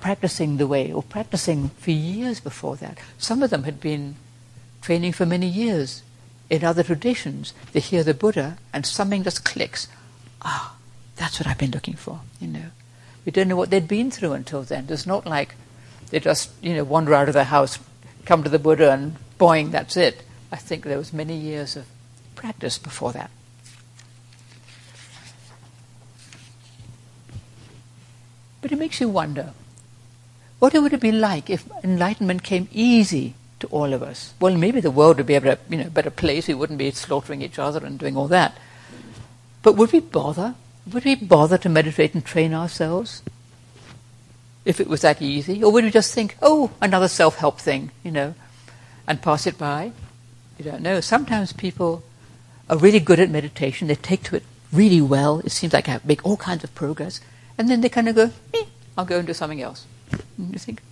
practicing 0.00 0.56
the 0.56 0.66
way, 0.66 0.92
or 0.92 1.02
practicing 1.02 1.70
for 1.70 1.90
years 1.90 2.40
before 2.40 2.76
that. 2.76 2.98
Some 3.18 3.42
of 3.42 3.50
them 3.50 3.64
had 3.64 3.80
been 3.80 4.16
training 4.80 5.12
for 5.12 5.26
many 5.26 5.46
years 5.46 6.02
in 6.48 6.64
other 6.64 6.82
traditions. 6.82 7.52
They 7.72 7.80
hear 7.80 8.02
the 8.02 8.14
Buddha, 8.14 8.56
and 8.72 8.86
something 8.86 9.24
just 9.24 9.44
clicks. 9.44 9.88
Ah, 10.42 10.76
that's 11.16 11.38
what 11.38 11.46
I've 11.46 11.58
been 11.58 11.70
looking 11.70 11.94
for. 11.94 12.20
You 12.40 12.48
know, 12.48 12.70
we 13.26 13.32
don't 13.32 13.48
know 13.48 13.56
what 13.56 13.70
they'd 13.70 13.86
been 13.86 14.10
through 14.10 14.32
until 14.32 14.62
then. 14.62 14.86
It's 14.88 15.06
not 15.06 15.26
like 15.26 15.54
they 16.10 16.20
just 16.20 16.50
you 16.62 16.74
know 16.74 16.84
wander 16.84 17.14
out 17.14 17.28
of 17.28 17.34
the 17.34 17.44
house, 17.44 17.78
come 18.24 18.42
to 18.42 18.48
the 18.48 18.58
Buddha, 18.58 18.92
and 18.92 19.16
boing, 19.38 19.70
that's 19.70 19.96
it. 19.96 20.22
I 20.52 20.56
think 20.56 20.84
there 20.84 20.98
was 20.98 21.12
many 21.12 21.36
years 21.36 21.76
of 21.76 21.86
practice 22.34 22.78
before 22.78 23.12
that. 23.12 23.30
But 28.60 28.72
it 28.72 28.78
makes 28.78 29.00
you 29.00 29.08
wonder 29.08 29.52
what 30.58 30.74
it 30.74 30.80
would 30.80 30.98
be 31.00 31.12
like 31.12 31.48
if 31.48 31.68
enlightenment 31.82 32.42
came 32.42 32.68
easy 32.72 33.34
to 33.60 33.66
all 33.68 33.92
of 33.92 34.02
us. 34.02 34.34
Well, 34.40 34.56
maybe 34.56 34.80
the 34.80 34.90
world 34.90 35.16
would 35.18 35.26
be 35.26 35.34
a 35.34 35.40
better, 35.40 35.60
you 35.68 35.78
know, 35.78 35.90
better 35.90 36.10
place. 36.10 36.48
We 36.48 36.54
wouldn't 36.54 36.78
be 36.78 36.90
slaughtering 36.90 37.42
each 37.42 37.58
other 37.58 37.84
and 37.84 37.98
doing 37.98 38.16
all 38.16 38.28
that. 38.28 38.56
But 39.62 39.76
would 39.76 39.92
we 39.92 40.00
bother? 40.00 40.54
Would 40.92 41.04
we 41.04 41.14
bother 41.14 41.58
to 41.58 41.68
meditate 41.68 42.14
and 42.14 42.24
train 42.24 42.52
ourselves 42.52 43.22
if 44.64 44.80
it 44.80 44.88
was 44.88 45.02
that 45.02 45.22
easy? 45.22 45.62
Or 45.62 45.72
would 45.72 45.84
we 45.84 45.90
just 45.90 46.14
think, 46.14 46.36
oh, 46.42 46.70
another 46.80 47.08
self 47.08 47.36
help 47.36 47.60
thing, 47.60 47.90
you 48.02 48.10
know, 48.10 48.34
and 49.06 49.22
pass 49.22 49.46
it 49.46 49.56
by? 49.56 49.92
You 50.60 50.70
don't 50.70 50.82
know. 50.82 51.00
Sometimes 51.00 51.54
people 51.54 52.02
are 52.68 52.76
really 52.76 53.00
good 53.00 53.18
at 53.18 53.30
meditation, 53.30 53.88
they 53.88 53.94
take 53.94 54.22
to 54.24 54.36
it 54.36 54.42
really 54.70 55.00
well, 55.00 55.38
it 55.38 55.52
seems 55.52 55.72
like 55.72 55.88
I 55.88 56.00
make 56.04 56.22
all 56.22 56.36
kinds 56.36 56.62
of 56.62 56.74
progress, 56.74 57.22
and 57.56 57.70
then 57.70 57.80
they 57.80 57.88
kind 57.88 58.10
of 58.10 58.14
go, 58.14 58.30
eh, 58.52 58.66
I'll 58.94 59.06
go 59.06 59.16
and 59.16 59.26
do 59.26 59.32
something 59.32 59.62
else. 59.62 59.86
You 60.38 60.58
think? 60.58 60.82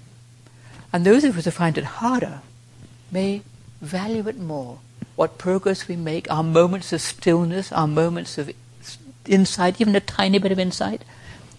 And 0.90 1.04
those 1.04 1.22
of 1.22 1.36
us 1.36 1.44
who 1.44 1.50
find 1.50 1.76
it 1.76 1.84
harder 1.84 2.40
may 3.12 3.42
value 3.82 4.26
it 4.26 4.38
more. 4.38 4.78
What 5.16 5.36
progress 5.36 5.86
we 5.86 5.96
make, 5.96 6.32
our 6.32 6.42
moments 6.42 6.94
of 6.94 7.02
stillness, 7.02 7.70
our 7.70 7.86
moments 7.86 8.38
of 8.38 8.50
insight, 9.26 9.82
even 9.82 9.94
a 9.94 10.00
tiny 10.00 10.38
bit 10.38 10.50
of 10.50 10.58
insight, 10.58 11.04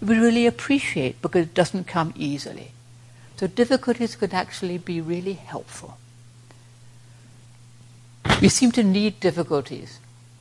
we 0.02 0.18
really 0.18 0.48
appreciate 0.48 1.22
because 1.22 1.42
it 1.42 1.54
doesn't 1.54 1.86
come 1.86 2.12
easily. 2.16 2.72
So 3.36 3.46
difficulties 3.46 4.16
could 4.16 4.34
actually 4.34 4.78
be 4.78 5.00
really 5.00 5.34
helpful. 5.34 5.96
We 8.40 8.48
seem 8.48 8.72
to 8.72 8.82
need 8.82 9.20
difficulties 9.20 9.98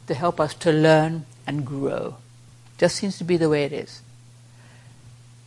to 0.08 0.14
help 0.14 0.40
us 0.40 0.54
to 0.56 0.72
learn 0.72 1.26
and 1.46 1.66
grow. 1.66 2.16
Just 2.78 2.96
seems 2.96 3.18
to 3.18 3.26
be 3.26 3.36
the 3.36 3.50
way 3.50 3.66
it 3.66 3.74
is. 3.74 4.02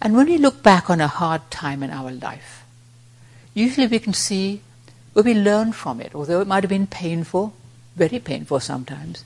And 0.03 0.15
when 0.15 0.27
we 0.27 0.37
look 0.37 0.63
back 0.63 0.91
on 0.91 1.01
a 1.01 1.07
hard 1.07 1.51
time 1.51 1.83
in 1.83 1.91
our 1.91 2.11
life, 2.11 2.65
usually 3.55 3.87
we 3.87 3.99
can 3.99 4.13
see 4.13 4.61
where 5.15 5.23
we 5.23 5.33
learn 5.33 5.73
from 5.73 6.01
it, 6.01 6.15
although 6.15 6.41
it 6.41 6.47
might 6.47 6.63
have 6.63 6.69
been 6.71 6.87
painful, 6.87 7.55
very 7.97 8.19
painful 8.19 8.61
sometimes. 8.61 9.25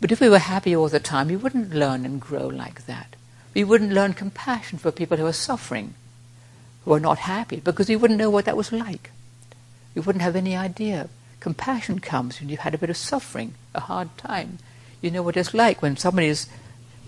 But 0.00 0.10
if 0.10 0.20
we 0.20 0.28
were 0.28 0.38
happy 0.38 0.74
all 0.74 0.88
the 0.88 1.00
time, 1.00 1.28
we 1.28 1.36
wouldn't 1.36 1.72
learn 1.72 2.04
and 2.04 2.20
grow 2.20 2.48
like 2.48 2.86
that. 2.86 3.14
We 3.54 3.62
wouldn't 3.62 3.92
learn 3.92 4.12
compassion 4.12 4.78
for 4.78 4.90
people 4.90 5.18
who 5.18 5.26
are 5.26 5.32
suffering, 5.32 5.94
who 6.84 6.92
are 6.94 7.00
not 7.00 7.18
happy, 7.18 7.60
because 7.60 7.88
we 7.88 7.96
wouldn't 7.96 8.18
know 8.18 8.30
what 8.30 8.44
that 8.44 8.56
was 8.56 8.72
like. 8.72 9.10
We 9.94 10.00
wouldn't 10.00 10.22
have 10.22 10.36
any 10.36 10.56
idea 10.56 11.08
Compassion 11.46 12.00
comes 12.00 12.40
when 12.40 12.48
you've 12.48 12.58
had 12.58 12.74
a 12.74 12.78
bit 12.78 12.90
of 12.90 12.96
suffering, 12.96 13.54
a 13.72 13.78
hard 13.78 14.08
time. 14.18 14.58
You 15.00 15.12
know 15.12 15.22
what 15.22 15.36
it's 15.36 15.54
like 15.54 15.80
when 15.80 15.96
somebody 15.96 16.26
is 16.26 16.48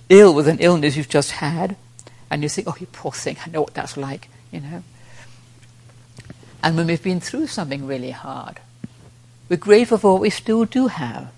ill 0.08 0.32
with 0.32 0.46
an 0.46 0.60
illness 0.60 0.96
you've 0.96 1.08
just 1.08 1.32
had, 1.32 1.74
and 2.30 2.44
you 2.44 2.48
think, 2.48 2.68
oh, 2.68 2.76
you 2.78 2.86
poor 2.86 3.10
thing, 3.10 3.36
I 3.44 3.50
know 3.50 3.62
what 3.62 3.74
that's 3.74 3.96
like, 3.96 4.28
you 4.52 4.60
know. 4.60 4.84
And 6.62 6.76
when 6.76 6.86
we've 6.86 7.02
been 7.02 7.18
through 7.18 7.48
something 7.48 7.84
really 7.84 8.12
hard, 8.12 8.60
we're 9.48 9.56
grateful 9.56 9.98
for 9.98 10.12
what 10.12 10.22
we 10.22 10.30
still 10.30 10.64
do 10.64 10.86
have, 10.86 11.32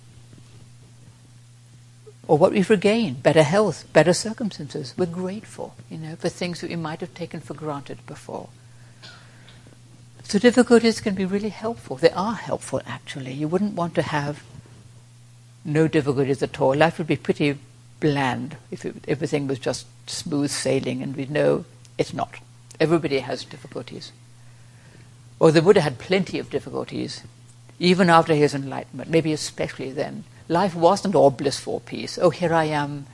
or 2.28 2.36
what 2.36 2.52
we've 2.52 2.68
regained, 2.68 3.22
better 3.22 3.44
health, 3.44 3.90
better 3.94 4.12
circumstances. 4.12 4.92
We're 4.98 5.06
grateful, 5.06 5.74
you 5.88 5.96
know, 5.96 6.16
for 6.16 6.28
things 6.28 6.60
that 6.60 6.68
we 6.68 6.76
might 6.76 7.00
have 7.00 7.14
taken 7.14 7.40
for 7.40 7.54
granted 7.54 8.04
before. 8.06 8.50
So 10.30 10.38
difficulties 10.38 11.00
can 11.00 11.16
be 11.16 11.24
really 11.24 11.48
helpful. 11.48 11.96
They 11.96 12.10
are 12.10 12.34
helpful, 12.34 12.80
actually. 12.86 13.32
You 13.32 13.48
wouldn't 13.48 13.74
want 13.74 13.96
to 13.96 14.02
have 14.02 14.44
no 15.64 15.88
difficulties 15.88 16.40
at 16.40 16.60
all. 16.60 16.72
Life 16.72 16.98
would 16.98 17.08
be 17.08 17.16
pretty 17.16 17.58
bland 17.98 18.56
if 18.70 18.84
it, 18.84 18.94
everything 19.08 19.48
was 19.48 19.58
just 19.58 19.88
smooth 20.06 20.52
sailing, 20.52 21.02
and 21.02 21.16
we 21.16 21.26
know 21.26 21.64
it's 21.98 22.14
not. 22.14 22.36
Everybody 22.78 23.18
has 23.18 23.44
difficulties. 23.44 24.12
Or 25.40 25.50
the 25.50 25.62
Buddha 25.62 25.80
had 25.80 25.98
plenty 25.98 26.38
of 26.38 26.48
difficulties, 26.48 27.24
even 27.80 28.08
after 28.08 28.32
his 28.32 28.54
enlightenment, 28.54 29.10
maybe 29.10 29.32
especially 29.32 29.90
then. 29.90 30.22
Life 30.46 30.76
wasn't 30.76 31.16
all 31.16 31.30
blissful 31.32 31.80
peace. 31.80 32.20
Oh, 32.22 32.30
here 32.30 32.54
I 32.54 32.66
am. 32.66 33.06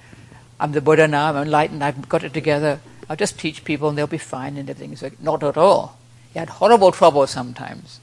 I'm 0.60 0.72
the 0.72 0.82
Buddha 0.82 1.08
now. 1.08 1.30
I'm 1.30 1.36
enlightened. 1.44 1.82
I've 1.82 2.10
got 2.10 2.24
it 2.24 2.34
together. 2.34 2.80
I'll 3.08 3.16
just 3.16 3.38
teach 3.38 3.64
people 3.64 3.88
and 3.88 3.96
they'll 3.96 4.06
be 4.06 4.18
fine 4.18 4.58
and 4.58 4.68
everything's 4.68 5.02
okay. 5.02 5.16
Not 5.18 5.42
at 5.42 5.56
all. 5.56 5.96
He 6.36 6.38
had 6.38 6.50
horrible 6.50 6.92
trouble 6.92 7.26
sometimes. 7.26 7.98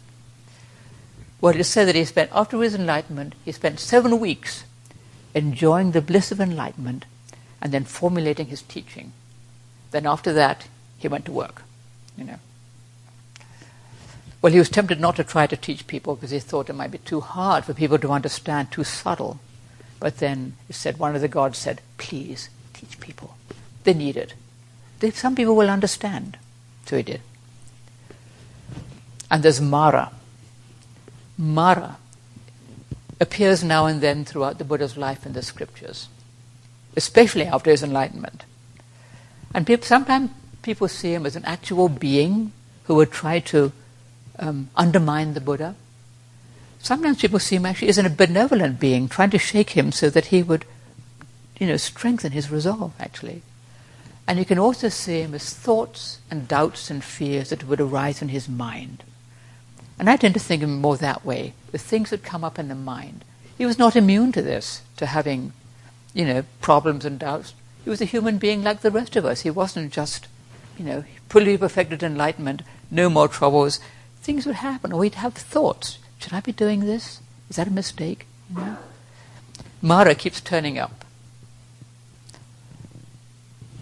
Well, 1.39 1.55
it 1.55 1.63
said 1.65 1.87
that 1.87 1.93
he 1.93 2.03
spent, 2.03 2.31
after 2.33 2.59
his 2.59 2.73
enlightenment, 2.73 3.35
he 3.45 3.51
spent 3.51 3.79
seven 3.79 4.19
weeks 4.19 4.63
enjoying 5.35 5.91
the 5.91 6.01
bliss 6.01 6.31
of 6.31 6.41
enlightenment 6.41 7.05
and 7.61 7.71
then 7.71 7.83
formulating 7.83 8.47
his 8.47 8.63
teaching. 8.63 9.13
Then 9.91 10.07
after 10.07 10.33
that, 10.33 10.67
he 10.97 11.07
went 11.07 11.25
to 11.25 11.31
work, 11.31 11.61
you 12.17 12.23
know. 12.23 12.39
Well, 14.41 14.51
he 14.51 14.57
was 14.57 14.69
tempted 14.69 14.99
not 14.99 15.15
to 15.17 15.23
try 15.23 15.45
to 15.45 15.55
teach 15.55 15.85
people 15.85 16.15
because 16.15 16.31
he 16.31 16.39
thought 16.39 16.71
it 16.71 16.73
might 16.73 16.89
be 16.89 16.97
too 16.97 17.21
hard 17.21 17.65
for 17.65 17.75
people 17.75 17.99
to 17.99 18.11
understand, 18.11 18.71
too 18.71 18.83
subtle. 18.83 19.39
But 19.99 20.17
then 20.17 20.55
he 20.65 20.73
said, 20.73 20.97
one 20.97 21.13
of 21.13 21.21
the 21.21 21.27
gods 21.27 21.59
said, 21.59 21.81
please 21.99 22.49
teach 22.73 22.99
people. 22.99 23.37
They 23.83 23.93
need 23.93 24.17
it. 24.17 24.33
Some 25.13 25.35
people 25.35 25.55
will 25.55 25.69
understand. 25.69 26.39
So 26.87 26.97
he 26.97 27.03
did. 27.03 27.21
And 29.29 29.43
there's 29.43 29.61
Mara. 29.61 30.11
Mara 31.37 31.97
appears 33.19 33.63
now 33.63 33.85
and 33.85 34.01
then 34.01 34.25
throughout 34.25 34.57
the 34.57 34.65
Buddha's 34.65 34.97
life 34.97 35.25
in 35.25 35.33
the 35.33 35.41
scriptures, 35.41 36.07
especially 36.95 37.45
after 37.45 37.71
his 37.71 37.83
enlightenment. 37.83 38.45
And 39.53 39.65
people, 39.65 39.85
sometimes 39.85 40.31
people 40.61 40.87
see 40.87 41.13
him 41.13 41.25
as 41.25 41.35
an 41.35 41.45
actual 41.45 41.89
being 41.89 42.51
who 42.85 42.95
would 42.95 43.11
try 43.11 43.39
to 43.39 43.71
um, 44.39 44.69
undermine 44.75 45.33
the 45.33 45.41
Buddha. 45.41 45.75
Sometimes 46.79 47.21
people 47.21 47.39
see 47.39 47.55
him 47.55 47.65
actually 47.65 47.89
as 47.89 47.97
a 47.97 48.09
benevolent 48.09 48.79
being 48.79 49.07
trying 49.07 49.29
to 49.29 49.37
shake 49.37 49.71
him 49.71 49.91
so 49.91 50.09
that 50.09 50.25
he 50.25 50.43
would, 50.43 50.65
you 51.59 51.67
know, 51.67 51.77
strengthen 51.77 52.33
his 52.33 52.51
resolve, 52.51 52.93
actually. 52.99 53.41
And 54.27 54.39
you 54.39 54.45
can 54.45 54.59
also 54.59 54.89
see 54.89 55.21
him 55.21 55.33
as 55.33 55.53
thoughts 55.53 56.19
and 56.31 56.47
doubts 56.47 56.89
and 56.89 57.03
fears 57.03 57.49
that 57.49 57.67
would 57.67 57.79
arise 57.79 58.21
in 58.21 58.29
his 58.29 58.49
mind. 58.49 59.03
And 59.99 60.09
I 60.09 60.17
tend 60.17 60.33
to 60.33 60.39
think 60.39 60.63
of 60.63 60.69
him 60.69 60.81
more 60.81 60.97
that 60.97 61.25
way, 61.25 61.53
the 61.71 61.77
things 61.77 62.09
that 62.09 62.23
come 62.23 62.43
up 62.43 62.57
in 62.57 62.67
the 62.67 62.75
mind. 62.75 63.23
He 63.57 63.65
was 63.65 63.77
not 63.77 63.95
immune 63.95 64.31
to 64.33 64.41
this, 64.41 64.81
to 64.97 65.05
having, 65.05 65.53
you 66.13 66.25
know, 66.25 66.43
problems 66.61 67.05
and 67.05 67.19
doubts. 67.19 67.53
He 67.83 67.89
was 67.89 68.01
a 68.01 68.05
human 68.05 68.37
being 68.37 68.63
like 68.63 68.81
the 68.81 68.91
rest 68.91 69.15
of 69.15 69.25
us. 69.25 69.41
He 69.41 69.49
wasn't 69.49 69.93
just, 69.93 70.27
you 70.77 70.85
know, 70.85 71.03
fully 71.29 71.57
perfected 71.57 72.01
enlightenment, 72.01 72.63
no 72.89 73.09
more 73.09 73.27
troubles. 73.27 73.79
Things 74.21 74.45
would 74.45 74.55
happen, 74.55 74.91
or 74.91 75.03
he'd 75.03 75.15
have 75.15 75.33
thoughts. 75.33 75.99
Should 76.19 76.33
I 76.33 76.39
be 76.39 76.51
doing 76.51 76.81
this? 76.81 77.19
Is 77.49 77.57
that 77.57 77.67
a 77.67 77.71
mistake? 77.71 78.25
You 78.49 78.61
know? 78.61 78.77
Mara 79.81 80.15
keeps 80.15 80.41
turning 80.41 80.79
up. 80.79 81.05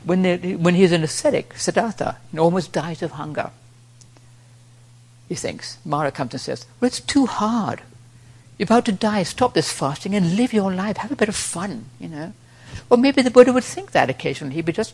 When, 0.03 0.23
when 0.61 0.75
he's 0.75 0.91
an 0.91 1.03
ascetic, 1.03 1.53
Siddhartha, 1.57 2.17
almost 2.37 2.71
dies 2.71 3.03
of 3.03 3.11
hunger 3.11 3.51
he 5.31 5.35
thinks. 5.35 5.77
Mara 5.85 6.11
comes 6.11 6.33
and 6.33 6.41
says, 6.41 6.65
Well, 6.81 6.87
it's 6.87 6.99
too 6.99 7.25
hard. 7.25 7.79
You're 8.57 8.65
about 8.65 8.83
to 8.87 8.91
die. 8.91 9.23
Stop 9.23 9.53
this 9.53 9.71
fasting 9.71 10.13
and 10.13 10.35
live 10.35 10.51
your 10.51 10.73
life. 10.73 10.97
Have 10.97 11.13
a 11.13 11.15
bit 11.15 11.29
of 11.29 11.37
fun, 11.37 11.85
you 12.01 12.09
know. 12.09 12.33
Or 12.89 12.97
maybe 12.97 13.21
the 13.21 13.31
Buddha 13.31 13.53
would 13.53 13.63
think 13.63 13.91
that 13.91 14.09
occasionally. 14.09 14.55
He'd 14.55 14.65
be 14.65 14.73
just 14.73 14.93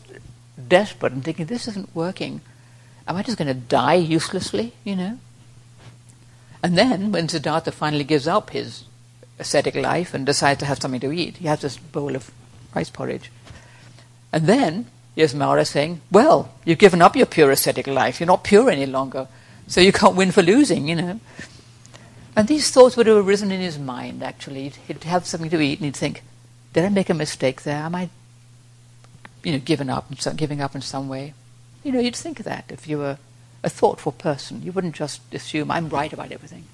desperate 0.68 1.12
and 1.12 1.24
thinking, 1.24 1.48
This 1.48 1.68
isn't 1.70 1.96
working. 1.96 2.42
Am 3.08 3.16
I 3.16 3.24
just 3.24 3.40
going 3.40 3.48
to 3.48 3.56
die 3.56 3.96
uselessly, 3.96 4.74
you 4.84 4.96
know? 4.96 5.18
And 6.62 6.78
then, 6.78 7.12
when 7.12 7.28
Siddhartha 7.28 7.72
finally 7.72 8.04
gives 8.04 8.28
up 8.28 8.52
his 8.52 8.84
ascetic 9.40 9.74
life 9.74 10.14
and 10.14 10.24
decides 10.24 10.60
to 10.60 10.68
have 10.68 10.80
something 10.80 11.00
to 11.00 11.12
eat, 11.12 11.38
he 11.38 11.48
has 11.48 11.62
this 11.62 11.78
bowl 11.78 12.16
of 12.16 12.30
rice 12.76 12.92
porridge. 12.92 13.32
And 14.32 14.46
then, 14.46 14.86
here's 15.16 15.34
Mara 15.34 15.66
saying, 15.66 16.02
Well, 16.12 16.52
you've 16.64 16.78
given 16.78 17.02
up 17.02 17.16
your 17.16 17.26
pure 17.26 17.50
ascetic 17.50 17.88
life. 17.88 18.20
You're 18.20 18.28
not 18.28 18.44
pure 18.44 18.70
any 18.70 18.86
longer. 18.86 19.28
So 19.68 19.82
you 19.82 19.92
can't 19.92 20.16
win 20.16 20.32
for 20.32 20.42
losing, 20.42 20.88
you 20.88 20.96
know. 20.96 21.20
And 22.36 22.48
these 22.48 22.72
thoughts 22.72 22.96
would 22.96 23.08
have 23.08 23.26
arisen 23.26 23.52
in 23.52 23.60
his 23.60 23.78
mind, 23.78 24.24
actually. 24.24 24.70
He'd 24.88 25.04
have 25.04 25.26
something 25.26 25.50
to 25.50 25.60
eat 25.60 25.80
and 25.80 25.86
he'd 25.86 25.96
think, 25.96 26.24
did 26.74 26.86
I 26.86 26.90
make 26.90 27.10
a 27.10 27.14
mistake 27.14 27.64
there? 27.64 27.78
Am 27.78 27.96
I, 27.96 28.10
you 29.44 29.52
know, 29.54 29.60
given 29.60 29.90
up, 29.90 30.06
giving 30.36 30.62
up 30.62 30.76
in 30.76 30.82
some 30.82 31.10
way? 31.10 31.34
You 31.84 31.92
know, 31.92 32.00
you'd 32.00 32.16
think 32.16 32.40
of 32.40 32.46
that 32.46 32.66
if 32.70 32.88
you 32.88 33.00
were 33.00 33.18
a 33.64 33.70
thoughtful 33.70 34.12
person. 34.12 34.62
You 34.62 34.72
wouldn't 34.72 34.96
just 34.96 35.22
assume, 35.34 35.72
I'm 35.72 35.90
right 35.90 36.14
about 36.14 36.32
everything. 36.32 36.66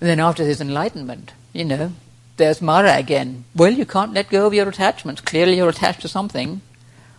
And 0.00 0.08
then 0.08 0.20
after 0.20 0.44
his 0.44 0.60
enlightenment, 0.60 1.32
you 1.52 1.64
know, 1.64 1.92
there's 2.36 2.62
Mara 2.62 2.96
again. 2.96 3.44
Well, 3.54 3.72
you 3.72 3.84
can't 3.84 4.14
let 4.14 4.30
go 4.30 4.46
of 4.46 4.54
your 4.54 4.68
attachments. 4.68 5.20
Clearly 5.20 5.56
you're 5.56 5.68
attached 5.68 6.02
to 6.02 6.08
something. 6.08 6.62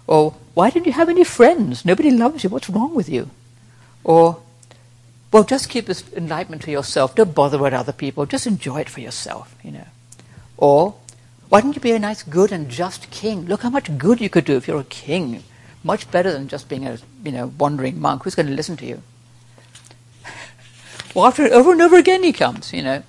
Or, 0.07 0.35
why 0.53 0.69
don't 0.69 0.85
you 0.85 0.93
have 0.93 1.09
any 1.09 1.23
friends? 1.23 1.85
Nobody 1.85 2.11
loves 2.11 2.43
you. 2.43 2.49
What's 2.49 2.69
wrong 2.69 2.93
with 2.95 3.07
you? 3.07 3.29
Or, 4.03 4.41
well, 5.31 5.43
just 5.43 5.69
keep 5.69 5.85
this 5.85 6.03
enlightenment 6.13 6.63
to 6.63 6.71
yourself. 6.71 7.15
Don't 7.15 7.35
bother 7.35 7.57
with 7.57 7.73
other 7.73 7.93
people. 7.93 8.25
Just 8.25 8.47
enjoy 8.47 8.81
it 8.81 8.89
for 8.89 9.01
yourself, 9.01 9.55
you 9.63 9.71
know. 9.71 9.87
Or, 10.57 10.95
Why 11.51 11.59
don't 11.59 11.75
you 11.75 11.81
be 11.81 11.91
a 11.91 11.99
nice, 11.99 12.23
good, 12.23 12.53
and 12.53 12.69
just 12.69 13.11
king? 13.11 13.45
Look 13.45 13.63
how 13.63 13.69
much 13.69 13.97
good 13.97 14.21
you 14.21 14.29
could 14.29 14.45
do 14.45 14.55
if 14.55 14.69
you're 14.69 14.79
a 14.79 14.85
king. 14.85 15.43
Much 15.83 16.09
better 16.09 16.31
than 16.31 16.47
just 16.47 16.69
being 16.69 16.87
a 16.87 16.97
you 17.25 17.31
know 17.33 17.47
wandering 17.57 17.99
monk. 17.99 18.23
Who's 18.23 18.35
going 18.35 18.47
to 18.47 18.53
listen 18.53 18.77
to 18.77 18.85
you? 18.85 19.01
well, 21.13 21.25
after 21.25 21.43
over 21.53 21.73
and 21.73 21.81
over 21.81 21.97
again 21.97 22.23
he 22.23 22.31
comes, 22.31 22.71
you 22.71 22.81
know. 22.81 23.03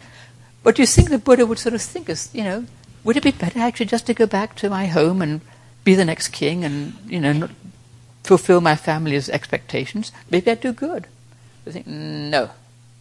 But 0.64 0.80
you 0.80 0.87
think 0.87 1.11
the 1.11 1.18
Buddha 1.18 1.46
would 1.46 1.61
sort 1.61 1.76
of 1.76 1.82
think, 1.82 2.11
as 2.11 2.30
you 2.34 2.42
know, 2.42 2.66
would 3.04 3.16
it 3.16 3.22
be 3.22 3.30
better 3.30 3.61
actually 3.61 3.87
just 3.87 4.06
to 4.06 4.14
go 4.14 4.26
back 4.26 4.56
to 4.56 4.68
my 4.68 4.87
home 4.87 5.22
and 5.22 5.40
be 5.84 5.94
the 5.94 6.04
next 6.04 6.28
king 6.28 6.64
and 6.64 6.94
you 7.06 7.20
know 7.20 7.49
fulfill 8.23 8.61
my 8.61 8.76
family's 8.76 9.29
expectations? 9.29 10.12
Maybe 10.31 10.50
I'd 10.50 10.61
do 10.61 10.73
good. 10.73 11.07
I 11.67 11.71
think 11.71 11.87
no, 11.87 12.50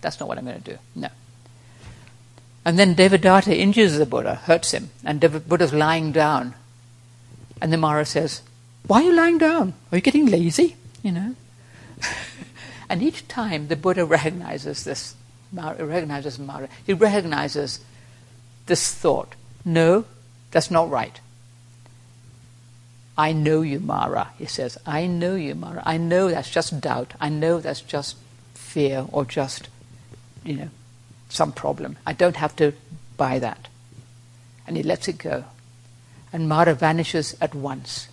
that's 0.02 0.20
not 0.20 0.30
what 0.30 0.38
I'm 0.38 0.46
going 0.46 0.62
to 0.62 0.72
do. 0.72 0.78
No. 0.96 1.10
And 2.64 2.78
then 2.78 2.96
Devadatta 2.96 3.56
injures 3.56 3.98
the 3.98 4.06
Buddha, 4.06 4.36
hurts 4.36 4.72
him, 4.72 4.92
and 5.04 5.20
the 5.20 5.30
Buddha's 5.30 5.74
lying 5.74 6.12
down. 6.12 6.54
And 7.60 7.74
the 7.74 7.78
Mara 7.78 8.06
says, 8.06 8.42
Why 8.86 9.02
are 9.02 9.06
you 9.06 9.14
lying 9.14 9.38
down? 9.38 9.74
Are 9.92 9.98
you 9.98 10.02
getting 10.02 10.28
lazy? 10.28 10.76
You 11.02 11.12
know? 11.12 11.36
and 12.90 13.02
each 13.02 13.28
time 13.28 13.68
the 13.68 13.76
Buddha 13.76 14.06
recognizes 14.06 14.84
this, 14.84 15.16
recognizes 15.54 16.38
Mara, 16.38 16.70
he 16.86 16.94
recognizes 16.94 17.80
this 18.68 18.94
thought. 18.94 19.34
No, 19.66 20.06
that's 20.52 20.70
not 20.70 20.90
right. 20.90 21.20
I 23.22 23.34
know 23.34 23.62
you, 23.62 23.80
Mara, 23.80 24.32
he 24.40 24.48
says. 24.48 24.80
I 24.84 25.06
know 25.06 25.36
you, 25.36 25.54
Mara. 25.54 25.84
I 25.86 25.98
know 25.98 26.32
that's 26.32 26.50
just 26.50 26.82
doubt. 26.82 27.14
I 27.22 27.30
know 27.30 27.60
that's 27.60 27.82
just 27.82 28.18
fear 28.56 29.06
or 29.12 29.26
just, 29.26 29.70
you 30.44 30.56
know, 30.56 30.70
some 31.30 31.52
problem. 31.52 31.98
I 32.04 32.14
don't 32.14 32.38
have 32.38 32.56
to 32.56 32.74
buy 33.18 33.38
that. 33.38 33.68
And 34.66 34.76
he 34.76 34.82
lets 34.82 35.08
it 35.08 35.20
go. 35.20 35.44
And 36.34 36.50
Mara 36.50 36.74
vanishes 36.74 37.38
at 37.40 37.54
once. 37.54 38.08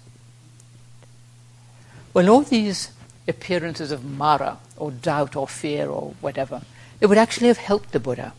Well, 2.12 2.28
all 2.28 2.42
these 2.42 2.90
appearances 3.26 3.90
of 3.90 4.04
Mara, 4.04 4.58
or 4.76 4.90
doubt, 4.90 5.36
or 5.36 5.48
fear, 5.48 5.88
or 5.88 6.12
whatever, 6.20 6.60
it 7.00 7.06
would 7.06 7.16
actually 7.16 7.48
have 7.48 7.56
helped 7.56 7.92
the 7.92 8.00
Buddha. 8.00 8.34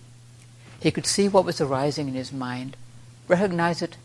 He 0.80 0.92
could 0.92 1.08
see 1.08 1.28
what 1.28 1.46
was 1.46 1.60
arising 1.60 2.10
in 2.10 2.14
his 2.14 2.32
mind, 2.32 2.78
recognize 3.28 3.82
it, 3.82 3.98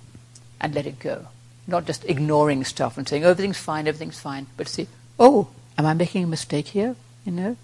and 0.62 0.74
let 0.74 0.86
it 0.86 0.98
go. 0.98 1.26
Not 1.66 1.86
just 1.86 2.04
ignoring 2.04 2.64
stuff 2.64 2.98
and 2.98 3.08
saying, 3.08 3.24
oh, 3.24 3.30
everything's 3.30 3.58
fine, 3.58 3.86
everything's 3.86 4.20
fine, 4.20 4.46
but 4.56 4.68
see, 4.68 4.86
oh, 5.18 5.48
am 5.78 5.86
I 5.86 5.94
making 5.94 6.24
a 6.24 6.26
mistake 6.26 6.68
here? 6.68 6.96
You 7.24 7.32
know? 7.32 7.56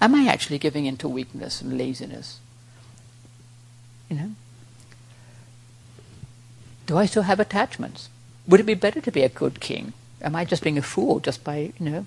Am 0.00 0.14
I 0.14 0.26
actually 0.26 0.58
giving 0.58 0.84
in 0.84 0.96
to 0.98 1.08
weakness 1.08 1.62
and 1.62 1.78
laziness? 1.78 2.40
You 4.10 4.16
know? 4.16 4.30
Do 6.86 6.98
I 6.98 7.06
still 7.06 7.22
have 7.22 7.40
attachments? 7.40 8.08
Would 8.46 8.60
it 8.60 8.66
be 8.66 8.74
better 8.74 9.00
to 9.00 9.10
be 9.10 9.22
a 9.22 9.28
good 9.28 9.60
king? 9.60 9.92
Am 10.22 10.36
I 10.36 10.44
just 10.44 10.62
being 10.62 10.78
a 10.78 10.82
fool 10.82 11.18
just 11.20 11.42
by, 11.42 11.72
you 11.78 11.90
know, 11.90 12.06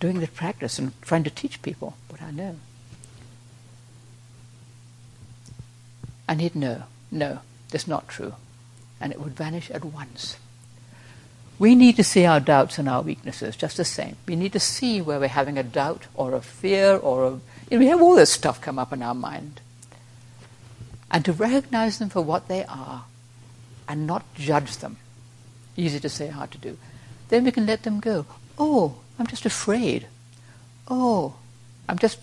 doing 0.00 0.20
the 0.20 0.28
practice 0.28 0.78
and 0.78 1.00
trying 1.02 1.24
to 1.24 1.30
teach 1.30 1.62
people 1.62 1.96
what 2.08 2.20
I 2.20 2.30
know? 2.30 2.56
And 6.28 6.40
he'd 6.40 6.54
know, 6.54 6.82
no, 7.10 7.40
that's 7.70 7.88
not 7.88 8.08
true. 8.08 8.34
And 9.00 9.12
it 9.12 9.20
would 9.20 9.36
vanish 9.36 9.70
at 9.70 9.84
once. 9.84 10.36
We 11.58 11.74
need 11.74 11.96
to 11.96 12.04
see 12.04 12.24
our 12.24 12.40
doubts 12.40 12.78
and 12.78 12.88
our 12.88 13.02
weaknesses 13.02 13.56
just 13.56 13.76
the 13.76 13.84
same. 13.84 14.16
We 14.26 14.36
need 14.36 14.52
to 14.52 14.60
see 14.60 15.00
where 15.00 15.18
we're 15.18 15.28
having 15.28 15.58
a 15.58 15.64
doubt 15.64 16.06
or 16.14 16.34
a 16.34 16.40
fear 16.40 16.96
or 16.96 17.24
a, 17.24 17.30
you 17.30 17.40
know, 17.72 17.78
we 17.78 17.86
have 17.86 18.00
all 18.00 18.14
this 18.14 18.32
stuff 18.32 18.60
come 18.60 18.78
up 18.78 18.92
in 18.92 19.02
our 19.02 19.14
mind 19.14 19.60
and 21.10 21.24
to 21.24 21.32
recognize 21.32 21.98
them 21.98 22.10
for 22.10 22.22
what 22.22 22.48
they 22.48 22.64
are 22.64 23.04
and 23.88 24.06
not 24.06 24.24
judge 24.34 24.76
them. 24.76 24.98
Easy 25.76 25.98
to 25.98 26.08
say, 26.08 26.28
hard 26.28 26.50
to 26.52 26.58
do. 26.58 26.78
Then 27.28 27.44
we 27.44 27.50
can 27.50 27.66
let 27.66 27.82
them 27.82 27.98
go. 28.00 28.26
Oh, 28.58 28.96
I'm 29.18 29.26
just 29.26 29.46
afraid. 29.46 30.06
Oh, 30.88 31.34
I'm 31.88 31.98
just, 31.98 32.20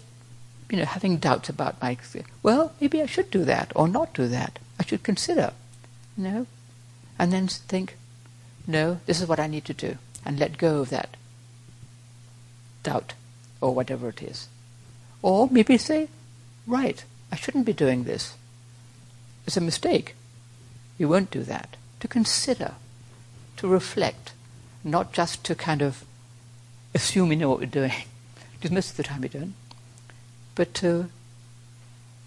you 0.70 0.78
know, 0.78 0.86
having 0.86 1.18
doubts 1.18 1.50
about 1.50 1.82
my. 1.82 1.98
Well, 2.42 2.74
maybe 2.80 3.02
I 3.02 3.06
should 3.06 3.32
do 3.32 3.44
that 3.46 3.72
or 3.76 3.88
not 3.88 4.14
do 4.14 4.28
that. 4.28 4.60
I 4.80 4.86
should 4.86 5.04
consider, 5.04 5.54
you 6.18 6.24
know, 6.24 6.48
and 7.18 7.32
then 7.32 7.48
think, 7.48 7.98
no, 8.68 9.00
this 9.06 9.22
is 9.22 9.28
what 9.28 9.40
I 9.40 9.48
need 9.48 9.66
to 9.66 9.74
do, 9.74 9.98
and 10.26 10.40
let 10.40 10.58
go 10.58 10.80
of 10.80 10.90
that 10.90 11.16
doubt 12.84 13.14
or 13.62 13.74
whatever 13.74 14.10
it 14.10 14.22
is. 14.22 14.48
Or 15.22 15.48
maybe 15.52 15.78
say, 15.78 16.10
right, 16.68 17.04
I 17.32 17.36
shouldn't 17.36 17.66
be 17.66 17.74
doing 17.74 18.04
this 18.04 18.36
It's 19.46 19.58
a 19.58 19.62
mistake. 19.62 20.16
You 20.98 21.08
won't 21.10 21.32
do 21.32 21.44
that. 21.44 21.78
To 22.00 22.08
consider, 22.08 22.74
to 23.58 23.68
reflect, 23.68 24.34
not 24.84 25.14
just 25.14 25.44
to 25.46 25.56
kind 25.56 25.82
of 25.82 26.04
assume 26.94 27.30
we 27.30 27.36
know 27.36 27.50
what 27.50 27.60
we're 27.60 27.66
doing, 27.66 27.94
because 28.54 28.72
most 28.72 28.92
of 28.92 28.98
the 28.98 29.04
time 29.04 29.22
we 29.22 29.30
don't, 29.30 29.54
but 30.56 30.74
to 30.76 31.10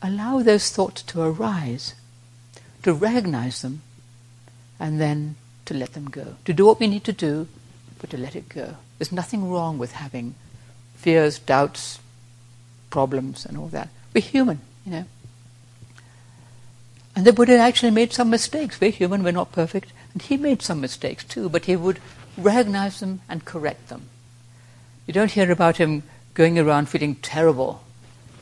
allow 0.03 0.42
those 0.42 0.70
thoughts 0.70 1.03
to 1.03 1.22
arise, 1.22 1.94
to 2.83 2.92
recognize 2.92 3.62
them, 3.62 3.83
and 4.81 5.01
then 5.01 5.37
to 5.67 5.75
let 5.75 5.93
them 5.93 6.07
go. 6.07 6.37
To 6.45 6.53
do 6.53 6.67
what 6.67 6.81
we 6.81 6.87
need 6.87 7.05
to 7.05 7.12
do, 7.12 7.49
but 8.01 8.11
to 8.11 8.17
let 8.17 8.37
it 8.37 8.49
go. 8.49 8.77
There's 8.99 9.12
nothing 9.12 9.51
wrong 9.51 9.79
with 9.79 9.93
having 9.93 10.35
fears, 10.97 11.38
doubts, 11.38 11.99
problems, 12.91 13.45
and 13.45 13.57
all 13.57 13.69
that. 13.69 13.88
We're 14.14 14.21
human, 14.21 14.61
you 14.85 14.93
know. 14.93 15.05
And 17.14 17.25
the 17.25 17.33
Buddha 17.33 17.59
actually 17.59 17.91
made 17.91 18.12
some 18.12 18.31
mistakes. 18.31 18.81
We're 18.81 18.91
human, 18.91 19.23
we're 19.23 19.33
not 19.33 19.53
perfect. 19.53 19.93
And 20.12 20.23
he 20.23 20.37
made 20.37 20.62
some 20.62 20.81
mistakes 20.81 21.25
too, 21.25 21.49
but 21.49 21.64
he 21.64 21.77
would 21.77 22.01
recognize 22.37 23.01
them 23.01 23.21
and 23.29 23.45
correct 23.45 23.88
them. 23.88 24.09
You 25.07 25.12
don't 25.12 25.33
hear 25.33 25.51
about 25.51 25.79
him 25.79 26.05
going 26.35 26.59
around 26.59 26.88
feeling 26.88 27.17
terrible. 27.17 27.83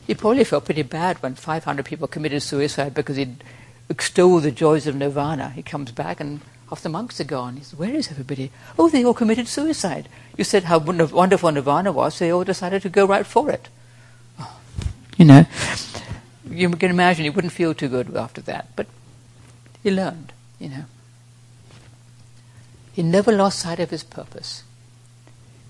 He 0.05 0.13
probably 0.13 0.43
felt 0.43 0.65
pretty 0.65 0.83
bad 0.83 1.21
when 1.23 1.35
500 1.35 1.85
people 1.85 2.07
committed 2.07 2.43
suicide 2.43 2.93
because 2.93 3.17
he'd 3.17 3.43
extolled 3.89 4.43
the 4.43 4.51
joys 4.51 4.87
of 4.87 4.95
nirvana. 4.95 5.49
He 5.49 5.63
comes 5.63 5.91
back 5.91 6.19
and 6.19 6.41
half 6.69 6.81
the 6.81 6.89
monks 6.89 7.19
are 7.19 7.25
gone. 7.25 7.57
He 7.57 7.63
says, 7.63 7.79
Where 7.79 7.93
is 7.93 8.11
everybody? 8.11 8.51
Oh, 8.77 8.89
they 8.89 9.05
all 9.05 9.13
committed 9.13 9.47
suicide. 9.47 10.09
You 10.37 10.43
said 10.43 10.65
how 10.65 10.79
wonderful 10.79 11.51
nirvana 11.51 11.91
was, 11.91 12.19
they 12.19 12.31
all 12.31 12.43
decided 12.43 12.81
to 12.83 12.89
go 12.89 13.05
right 13.05 13.25
for 13.25 13.49
it. 13.49 13.69
Oh, 14.39 14.59
you 15.17 15.25
know 15.25 15.45
you 16.51 16.69
can 16.71 16.89
imagine 16.89 17.23
he 17.23 17.29
wouldn't 17.29 17.53
feel 17.53 17.73
too 17.73 17.87
good 17.87 18.15
after 18.15 18.41
that. 18.41 18.67
But 18.75 18.87
he 19.83 19.91
learned, 19.91 20.33
you 20.59 20.69
know. 20.69 20.85
He 22.93 23.03
never 23.03 23.31
lost 23.31 23.59
sight 23.59 23.79
of 23.79 23.91
his 23.91 24.03
purpose. 24.03 24.63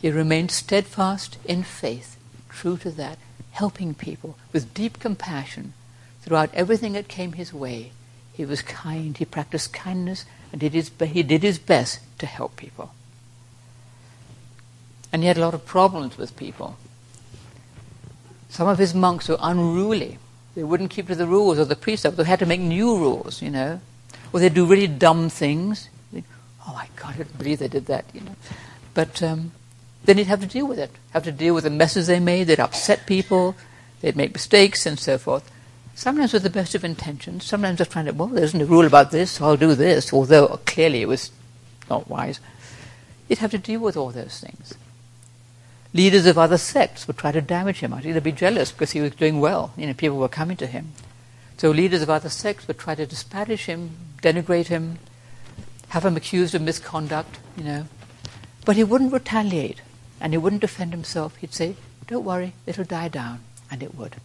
He 0.01 0.09
remained 0.09 0.51
steadfast 0.51 1.37
in 1.45 1.63
faith, 1.63 2.17
true 2.49 2.77
to 2.77 2.91
that, 2.91 3.17
helping 3.51 3.93
people 3.93 4.37
with 4.53 4.73
deep 4.73 4.99
compassion 4.99 5.73
throughout 6.21 6.53
everything 6.53 6.93
that 6.93 7.07
came 7.07 7.33
his 7.33 7.53
way. 7.53 7.91
He 8.37 8.45
was 8.45 8.61
kind, 8.61 9.17
he 9.17 9.25
practiced 9.25 9.73
kindness, 9.73 10.23
and 10.51 10.61
did 10.61 10.73
his, 10.73 10.91
he 11.01 11.23
did 11.23 11.43
his 11.43 11.57
best 11.57 11.99
to 12.19 12.25
help 12.25 12.55
people. 12.55 12.93
And 15.11 15.23
he 15.23 15.27
had 15.27 15.37
a 15.37 15.41
lot 15.41 15.55
of 15.55 15.65
problems 15.65 16.17
with 16.17 16.37
people. 16.37 16.77
Some 18.49 18.67
of 18.67 18.77
his 18.77 18.93
monks 18.93 19.27
were 19.27 19.37
unruly 19.41 20.19
they 20.57 20.63
wouldn't 20.63 20.89
keep 20.89 21.05
to 21.05 21.13
the 21.13 21.27
rules 21.27 21.59
or 21.59 21.65
the 21.65 21.75
precepts. 21.75 22.17
They 22.17 22.23
had 22.23 22.39
to 22.39 22.47
make 22.47 22.59
new 22.59 22.97
rules, 22.97 23.43
you 23.43 23.51
know. 23.51 23.79
Or 24.33 24.39
they'd 24.39 24.55
do 24.55 24.65
really 24.65 24.87
dumb 24.87 25.29
things. 25.29 25.87
Oh 26.11 26.73
my 26.73 26.87
God, 26.95 27.13
I 27.13 27.17
couldn't 27.17 27.37
believe 27.37 27.59
they 27.59 27.67
did 27.67 27.85
that, 27.85 28.05
you 28.11 28.21
know. 28.21 28.35
But 28.95 29.21
um, 29.21 29.51
then 30.05 30.17
he'd 30.17 30.25
have 30.25 30.41
to 30.41 30.47
deal 30.47 30.65
with 30.65 30.79
it. 30.79 30.89
Have 31.11 31.25
to 31.25 31.31
deal 31.31 31.53
with 31.53 31.65
the 31.65 31.69
messes 31.69 32.07
they 32.07 32.19
made. 32.19 32.45
They'd 32.45 32.59
upset 32.59 33.05
people. 33.05 33.55
They'd 34.01 34.15
make 34.15 34.33
mistakes 34.33 34.87
and 34.87 34.97
so 34.97 35.19
forth. 35.19 35.47
Sometimes 35.97 36.31
with 36.31 36.43
the 36.43 36.51
best 36.51 36.75
of 36.75 36.85
intentions. 36.85 37.43
Sometimes 37.43 37.79
just 37.79 37.89
trying 37.89 38.05
to, 38.05 38.11
well, 38.11 38.27
there 38.27 38.43
isn't 38.43 38.61
a 38.61 38.67
rule 38.67 38.85
about 38.85 39.09
this, 39.09 39.31
so 39.31 39.45
I'll 39.45 39.57
do 39.57 39.73
this. 39.73 40.13
Although 40.13 40.59
clearly 40.63 41.01
it 41.01 41.07
was 41.07 41.31
not 41.89 42.07
wise. 42.07 42.39
You'd 43.27 43.39
have 43.39 43.49
to 43.49 43.57
deal 43.57 43.79
with 43.79 43.97
all 43.97 44.11
those 44.11 44.39
things. 44.39 44.75
Leaders 45.95 46.27
of 46.27 46.37
other 46.37 46.59
sects 46.59 47.07
would 47.07 47.17
try 47.17 47.31
to 47.31 47.41
damage 47.41 47.79
him. 47.79 47.95
I'd 47.95 48.05
either 48.05 48.21
be 48.21 48.31
jealous 48.31 48.71
because 48.71 48.91
he 48.91 49.01
was 49.01 49.15
doing 49.15 49.39
well. 49.39 49.73
You 49.75 49.87
know, 49.87 49.95
people 49.95 50.19
were 50.19 50.29
coming 50.29 50.55
to 50.57 50.67
him. 50.67 50.91
So 51.57 51.71
leaders 51.71 52.03
of 52.03 52.11
other 52.11 52.29
sects 52.29 52.67
would 52.67 52.77
try 52.77 52.93
to 52.93 53.07
disparage 53.07 53.65
him, 53.65 53.97
denigrate 54.21 54.67
him, 54.67 54.99
have 55.89 56.05
him 56.05 56.15
accused 56.15 56.53
of 56.53 56.61
misconduct, 56.61 57.39
you 57.57 57.63
know. 57.63 57.87
But 58.65 58.75
he 58.75 58.83
wouldn't 58.83 59.13
retaliate 59.13 59.81
and 60.21 60.31
he 60.31 60.37
wouldn't 60.37 60.61
defend 60.61 60.91
himself. 60.91 61.37
He'd 61.37 61.55
say, 61.55 61.75
Don't 62.05 62.23
worry, 62.23 62.53
it'll 62.67 62.83
die 62.83 63.07
down. 63.07 63.39
And 63.71 63.81
it 63.81 63.95
would. 63.95 64.17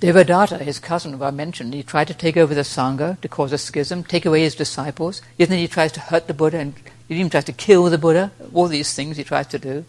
Devadatta, 0.00 0.60
his 0.60 0.78
cousin 0.78 1.14
who 1.14 1.24
I 1.24 1.30
mentioned, 1.30 1.72
he 1.72 1.82
tried 1.82 2.08
to 2.08 2.14
take 2.14 2.36
over 2.36 2.54
the 2.54 2.60
Sangha 2.60 3.18
to 3.22 3.28
cause 3.28 3.52
a 3.52 3.58
schism, 3.58 4.04
take 4.04 4.26
away 4.26 4.42
his 4.42 4.54
disciples. 4.54 5.22
Then 5.38 5.50
he 5.50 5.68
tries 5.68 5.92
to 5.92 6.00
hurt 6.00 6.26
the 6.26 6.34
Buddha 6.34 6.58
and 6.58 6.74
he 7.08 7.14
even 7.14 7.30
tries 7.30 7.44
to 7.44 7.52
kill 7.52 7.84
the 7.84 7.96
Buddha, 7.96 8.30
all 8.52 8.68
these 8.68 8.92
things 8.92 9.16
he 9.16 9.24
tries 9.24 9.46
to 9.48 9.58
do. 9.58 9.84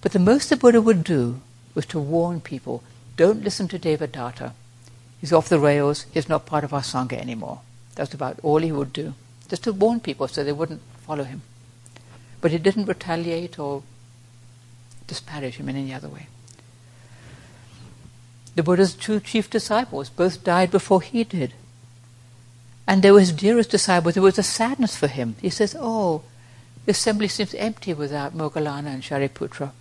But 0.00 0.12
the 0.12 0.18
most 0.18 0.50
the 0.50 0.56
Buddha 0.56 0.80
would 0.80 1.04
do 1.04 1.40
was 1.74 1.86
to 1.86 2.00
warn 2.00 2.40
people 2.40 2.82
don't 3.16 3.44
listen 3.44 3.68
to 3.68 3.78
Devadatta. 3.78 4.52
He's 5.20 5.32
off 5.32 5.48
the 5.48 5.58
rails. 5.58 6.04
He's 6.12 6.28
not 6.28 6.46
part 6.46 6.64
of 6.64 6.74
our 6.74 6.82
Sangha 6.82 7.14
anymore. 7.14 7.60
That's 7.94 8.12
about 8.12 8.38
all 8.42 8.58
he 8.58 8.72
would 8.72 8.92
do. 8.92 9.14
Just 9.48 9.64
to 9.64 9.72
warn 9.72 10.00
people 10.00 10.28
so 10.28 10.44
they 10.44 10.52
wouldn't 10.52 10.82
follow 11.06 11.24
him. 11.24 11.42
But 12.40 12.50
he 12.50 12.58
didn't 12.58 12.84
retaliate 12.84 13.58
or 13.58 13.82
disparage 15.06 15.56
him 15.56 15.68
in 15.68 15.76
any 15.76 15.94
other 15.94 16.08
way. 16.08 16.26
The 18.56 18.62
Buddha's 18.62 18.94
two 18.94 19.20
chief 19.20 19.48
disciples 19.50 20.08
both 20.08 20.42
died 20.42 20.70
before 20.70 21.02
he 21.02 21.24
did. 21.24 21.52
And 22.88 23.02
they 23.02 23.10
were 23.10 23.20
his 23.20 23.32
dearest 23.32 23.70
disciples. 23.70 24.14
There 24.14 24.22
was 24.22 24.38
a 24.38 24.42
sadness 24.42 24.96
for 24.96 25.08
him. 25.08 25.36
He 25.42 25.50
says, 25.50 25.76
Oh, 25.78 26.22
the 26.86 26.92
assembly 26.92 27.28
seems 27.28 27.54
empty 27.54 27.92
without 27.92 28.36
Moggallana 28.36 28.86
and 28.86 29.02
Shariputra. 29.02 29.72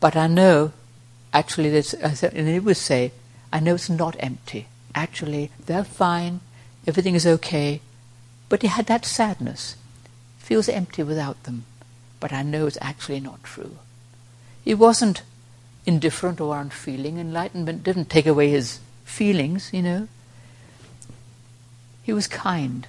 But 0.00 0.16
I 0.16 0.26
know, 0.26 0.72
actually, 1.32 1.70
this, 1.70 1.94
and 1.94 2.48
he 2.48 2.58
would 2.58 2.76
say, 2.76 3.12
I 3.52 3.60
know 3.60 3.76
it's 3.76 3.88
not 3.88 4.16
empty. 4.18 4.66
Actually, 4.94 5.50
they're 5.64 5.84
fine, 5.84 6.40
everything 6.86 7.14
is 7.14 7.26
okay. 7.26 7.80
But 8.48 8.62
he 8.62 8.68
had 8.68 8.86
that 8.86 9.04
sadness. 9.04 9.76
Feels 10.38 10.68
empty 10.68 11.02
without 11.02 11.42
them. 11.44 11.66
But 12.18 12.32
I 12.32 12.42
know 12.42 12.66
it's 12.66 12.78
actually 12.80 13.20
not 13.20 13.44
true. 13.44 13.76
He 14.64 14.74
wasn't 14.74 15.22
indifferent 15.88 16.38
or 16.38 16.60
unfeeling. 16.60 17.18
Enlightenment 17.18 17.82
didn't 17.82 18.10
take 18.10 18.26
away 18.26 18.50
his 18.50 18.78
feelings, 19.04 19.70
you 19.72 19.82
know. 19.82 20.06
He 22.02 22.12
was 22.12 22.26
kind. 22.26 22.86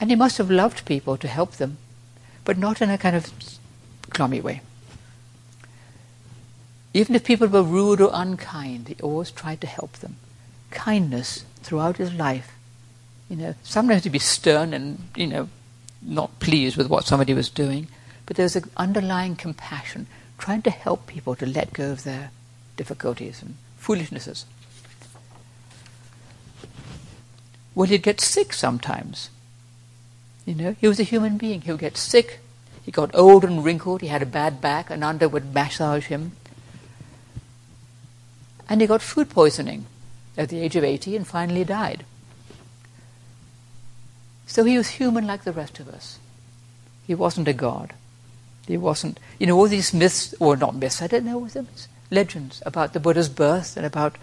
And 0.00 0.08
he 0.08 0.16
must 0.16 0.38
have 0.38 0.50
loved 0.50 0.84
people 0.84 1.16
to 1.16 1.26
help 1.26 1.54
them, 1.54 1.78
but 2.44 2.56
not 2.56 2.80
in 2.80 2.88
a 2.88 2.96
kind 2.96 3.16
of 3.16 3.32
gloomy 4.10 4.40
way. 4.40 4.60
Even 6.94 7.16
if 7.16 7.24
people 7.24 7.48
were 7.48 7.64
rude 7.64 8.00
or 8.00 8.10
unkind, 8.14 8.86
he 8.88 8.96
always 9.02 9.32
tried 9.32 9.60
to 9.60 9.66
help 9.66 9.94
them. 9.94 10.16
Kindness 10.70 11.44
throughout 11.62 11.96
his 11.96 12.12
life. 12.14 12.52
You 13.28 13.36
know, 13.36 13.54
sometimes 13.64 14.02
to 14.02 14.10
be 14.10 14.20
stern 14.20 14.72
and, 14.72 15.02
you 15.16 15.26
know, 15.26 15.48
not 16.00 16.38
pleased 16.38 16.76
with 16.76 16.88
what 16.88 17.04
somebody 17.04 17.34
was 17.34 17.50
doing, 17.50 17.88
but 18.24 18.36
there 18.36 18.44
was 18.44 18.54
an 18.54 18.70
underlying 18.76 19.34
compassion, 19.34 20.06
trying 20.38 20.62
to 20.62 20.70
help 20.70 21.06
people 21.06 21.34
to 21.36 21.46
let 21.46 21.72
go 21.72 21.92
of 21.92 22.04
their 22.04 22.30
difficulties 22.76 23.42
and 23.42 23.56
foolishnesses. 23.76 24.44
Well, 27.74 27.88
he'd 27.88 28.02
get 28.02 28.20
sick 28.20 28.52
sometimes. 28.52 29.30
You 30.46 30.54
know, 30.54 30.76
he 30.80 30.88
was 30.88 31.00
a 31.00 31.04
human 31.04 31.36
being. 31.36 31.60
He 31.60 31.70
would 31.70 31.80
get 31.80 31.96
sick. 31.96 32.40
He 32.84 32.90
got 32.90 33.14
old 33.14 33.44
and 33.44 33.64
wrinkled. 33.64 34.00
He 34.00 34.06
had 34.06 34.22
a 34.22 34.26
bad 34.26 34.60
back. 34.60 34.90
Ananda 34.90 35.28
would 35.28 35.52
massage 35.52 36.06
him. 36.06 36.32
And 38.68 38.80
he 38.80 38.86
got 38.86 39.02
food 39.02 39.28
poisoning 39.28 39.86
at 40.36 40.48
the 40.48 40.60
age 40.60 40.76
of 40.76 40.84
80 40.84 41.16
and 41.16 41.26
finally 41.26 41.64
died. 41.64 42.04
So 44.46 44.64
he 44.64 44.78
was 44.78 44.88
human 44.88 45.26
like 45.26 45.44
the 45.44 45.52
rest 45.52 45.80
of 45.80 45.88
us. 45.88 46.18
He 47.06 47.14
wasn't 47.14 47.48
a 47.48 47.52
god. 47.52 47.92
He 48.66 48.76
wasn't, 48.76 49.20
you 49.38 49.46
know, 49.46 49.56
all 49.56 49.68
these 49.68 49.94
myths, 49.94 50.34
or 50.40 50.56
not 50.56 50.74
myths, 50.74 51.00
I 51.02 51.06
don't 51.06 51.24
know 51.24 51.38
what 51.38 51.52
them 51.52 51.68
legends 52.10 52.62
about 52.64 52.92
the 52.92 53.00
Buddha's 53.00 53.28
birth 53.28 53.76
and 53.76 53.86
about 53.86 54.16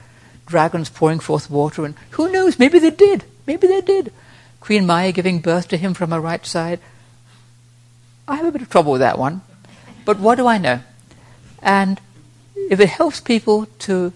dragons 0.45 0.89
pouring 0.89 1.19
forth 1.19 1.49
water, 1.49 1.85
and 1.85 1.95
who 2.11 2.31
knows, 2.31 2.59
maybe 2.59 2.79
they 2.79 2.91
did. 2.91 3.23
Maybe 3.45 3.67
they 3.67 3.81
did. 3.81 4.11
Queen 4.59 4.85
Maya 4.85 5.11
giving 5.11 5.39
birth 5.39 5.67
to 5.69 5.77
him 5.77 5.93
from 5.93 6.11
her 6.11 6.19
right 6.19 6.45
side. 6.45 6.79
I 8.27 8.37
have 8.37 8.45
a 8.45 8.51
bit 8.51 8.61
of 8.61 8.69
trouble 8.69 8.93
with 8.93 9.01
that 9.01 9.19
one. 9.19 9.41
But 10.05 10.19
what 10.19 10.35
do 10.35 10.47
I 10.47 10.57
know? 10.57 10.81
And 11.61 11.99
if 12.55 12.79
it 12.79 12.89
helps 12.89 13.19
people 13.19 13.67
to 13.79 14.13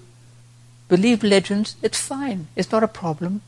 believe 0.87 1.23
legends, 1.23 1.75
it's 1.81 1.99
fine. 1.99 2.47
It's 2.55 2.71
not 2.71 2.83
a 2.83 2.87
problem. 2.87 3.41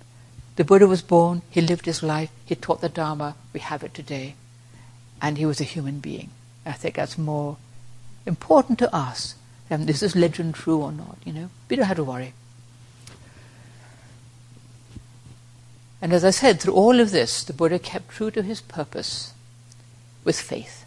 The 0.56 0.66
Buddha 0.66 0.88
was 0.88 1.02
born, 1.02 1.42
he 1.50 1.62
lived 1.62 1.86
his 1.86 2.04
life, 2.04 2.32
he 2.46 2.56
taught 2.56 2.82
the 2.82 2.90
Dharma, 2.90 3.36
we 3.54 3.62
have 3.62 3.82
it 3.84 3.94
today. 3.94 4.36
And 5.22 5.38
he 5.38 5.46
was 5.46 5.62
a 5.62 5.66
human 5.66 6.00
being. 6.00 6.32
I 6.70 6.74
think 6.74 6.96
that's 6.96 7.18
more 7.18 7.58
important 8.26 8.80
to 8.80 8.96
us 8.96 9.36
than 9.70 9.86
this 9.86 10.04
is 10.04 10.16
legend 10.16 10.56
true 10.56 10.82
or 10.82 10.92
not, 10.92 11.18
you 11.26 11.34
know? 11.34 11.50
We 11.70 11.76
don't 11.76 11.86
have 11.86 11.98
to 11.98 12.04
worry. 12.04 12.34
And 16.02 16.14
as 16.14 16.24
I 16.24 16.30
said, 16.30 16.60
through 16.60 16.74
all 16.74 17.00
of 17.00 17.12
this, 17.12 17.44
the 17.44 17.54
Buddha 17.54 17.78
kept 17.78 18.10
true 18.10 18.32
to 18.32 18.42
his 18.42 18.62
purpose 18.62 19.34
with 20.24 20.40
faith. 20.40 20.86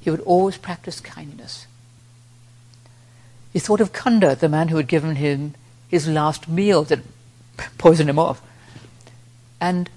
He 0.00 0.10
would 0.10 0.20
always 0.20 0.56
practice 0.56 1.00
kindness. 1.00 1.66
He 3.52 3.58
thought 3.58 3.80
of 3.80 3.92
Kunda, 3.92 4.38
the 4.38 4.48
man 4.48 4.68
who 4.68 4.76
had 4.76 4.88
given 4.88 5.16
him 5.16 5.54
his 5.88 6.08
last 6.08 6.48
meal 6.48 6.84
that 6.84 7.00
poisoned 7.78 8.10
him 8.10 8.18
off. 8.18 8.42
And 9.60 9.88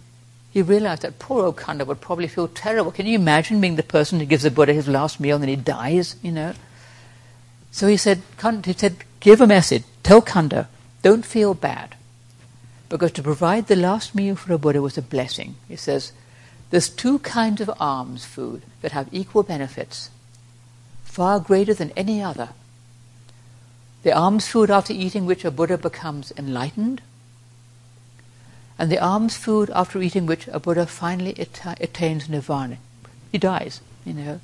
he 0.51 0.61
realized 0.61 1.01
that 1.01 1.17
poor 1.17 1.45
old 1.45 1.55
Kunda 1.55 1.87
would 1.87 2.01
probably 2.01 2.27
feel 2.27 2.49
terrible. 2.49 2.91
Can 2.91 3.05
you 3.05 3.15
imagine 3.15 3.61
being 3.61 3.77
the 3.77 3.83
person 3.83 4.19
who 4.19 4.25
gives 4.25 4.43
the 4.43 4.51
Buddha 4.51 4.73
his 4.73 4.87
last 4.87 5.19
meal 5.19 5.37
and 5.37 5.43
then 5.43 5.49
he 5.49 5.55
dies, 5.55 6.17
you 6.21 6.31
know? 6.31 6.53
So 7.71 7.87
he 7.87 7.95
said, 7.95 8.21
he 8.65 8.73
said, 8.73 8.97
give 9.21 9.39
a 9.39 9.47
message. 9.47 9.83
Tell 10.03 10.21
Kunda, 10.21 10.67
don't 11.01 11.25
feel 11.25 11.53
bad. 11.53 11.95
Because 12.89 13.13
to 13.13 13.23
provide 13.23 13.67
the 13.67 13.77
last 13.77 14.13
meal 14.13 14.35
for 14.35 14.51
a 14.51 14.57
Buddha 14.57 14.81
was 14.81 14.97
a 14.97 15.01
blessing. 15.01 15.55
He 15.69 15.77
says, 15.77 16.11
there's 16.69 16.89
two 16.89 17.19
kinds 17.19 17.61
of 17.61 17.71
alms 17.79 18.25
food 18.25 18.63
that 18.81 18.91
have 18.91 19.07
equal 19.13 19.43
benefits, 19.43 20.09
far 21.05 21.39
greater 21.39 21.73
than 21.73 21.91
any 21.91 22.21
other. 22.21 22.49
The 24.03 24.11
alms 24.11 24.47
food 24.47 24.69
after 24.69 24.91
eating 24.91 25.25
which 25.25 25.45
a 25.45 25.51
Buddha 25.51 25.77
becomes 25.77 26.33
enlightened, 26.37 27.01
and 28.81 28.91
the 28.91 28.97
alms 28.97 29.37
food 29.37 29.69
after 29.75 30.01
eating 30.01 30.25
which 30.25 30.47
a 30.47 30.59
Buddha 30.59 30.87
finally 30.87 31.35
attains 31.37 32.27
nirvana. 32.27 32.79
He 33.31 33.37
dies, 33.37 33.79
you 34.03 34.13
know. 34.13 34.39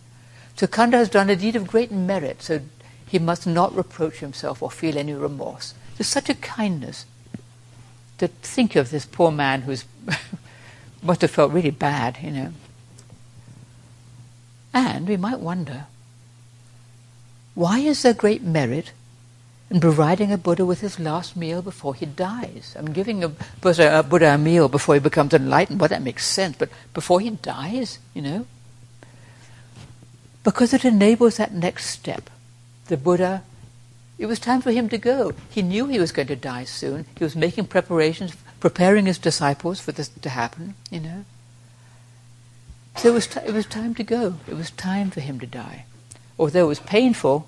So 0.56 0.68
Kunda 0.68 0.94
has 0.94 1.10
done 1.10 1.32
a 1.32 1.36
deed 1.36 1.56
of 1.56 1.66
great 1.66 1.92
merit, 1.92 2.44
so 2.44 2.62
he 3.08 3.18
must 3.18 3.48
not 3.48 3.76
reproach 3.76 4.18
himself 4.20 4.62
or 4.62 4.70
feel 4.70 4.96
any 4.96 5.14
remorse. 5.14 5.74
There's 5.98 6.08
such 6.08 6.30
a 6.30 6.36
kindness 6.36 7.08
to 8.20 8.28
think 8.28 8.76
of 8.76 8.92
this 8.92 9.08
poor 9.08 9.32
man 9.32 9.64
who 9.64 9.76
must 11.02 11.22
have 11.22 11.32
felt 11.32 11.52
really 11.52 11.72
bad, 11.72 12.20
you 12.22 12.30
know. 12.30 12.54
And 14.72 15.08
we 15.08 15.18
might 15.18 15.40
wonder, 15.40 15.88
why 17.56 17.80
is 17.80 18.04
there 18.04 18.14
great 18.14 18.44
merit 18.44 18.92
in 19.70 19.80
providing 19.80 20.32
a 20.32 20.38
Buddha 20.38 20.66
with 20.66 20.82
his 20.82 21.00
last 21.00 21.36
meal 21.36 21.62
before 21.62 21.94
he 21.94 22.06
dies? 22.06 22.76
I 22.78 22.82
mean, 22.82 22.94
giving 22.94 23.24
a 23.24 23.30
Buddha, 23.30 24.00
a 24.00 24.04
Buddha 24.04 24.34
a 24.34 24.38
meal 24.38 24.70
before 24.70 24.96
he 24.96 25.02
becomes 25.02 25.34
enlightened, 25.34 25.80
well, 25.80 25.90
that 25.90 26.02
makes 26.02 26.26
sense, 26.26 26.56
but 26.58 26.70
before 26.94 27.20
he 27.20 27.32
dies, 27.32 28.00
you 28.14 28.22
know? 28.22 28.46
Because 30.44 30.74
it 30.74 30.86
enables 30.86 31.38
that 31.38 31.54
next 31.54 31.88
step. 31.88 32.30
The 32.88 32.98
Buddha 32.98 33.44
it 34.18 34.26
was 34.26 34.40
time 34.40 34.62
for 34.62 34.72
him 34.72 34.90
to 34.90 34.98
go. 34.98 35.34
He 35.50 35.62
knew 35.62 35.86
he 35.86 36.00
was 36.00 36.12
going 36.12 36.28
to 36.30 36.36
die 36.36 36.64
soon. 36.64 37.06
He 37.18 37.24
was 37.24 37.36
making 37.36 37.68
preparations, 37.68 38.36
preparing 38.60 39.06
his 39.06 39.20
disciples 39.20 39.80
for 39.80 39.92
this 39.92 40.10
to 40.10 40.30
happen, 40.30 40.74
you 40.90 41.00
know. 41.00 41.26
So 42.96 43.10
it 43.10 43.14
was, 43.14 43.28
t- 43.28 43.40
it 43.46 43.54
was 43.54 43.68
time 43.68 43.94
to 43.96 44.04
go. 44.04 44.36
It 44.48 44.56
was 44.56 44.72
time 44.72 45.12
for 45.12 45.20
him 45.20 45.40
to 45.40 45.46
die. 45.46 45.86
Although 46.40 46.66
it 46.66 46.68
was 46.68 46.80
painful, 46.80 47.48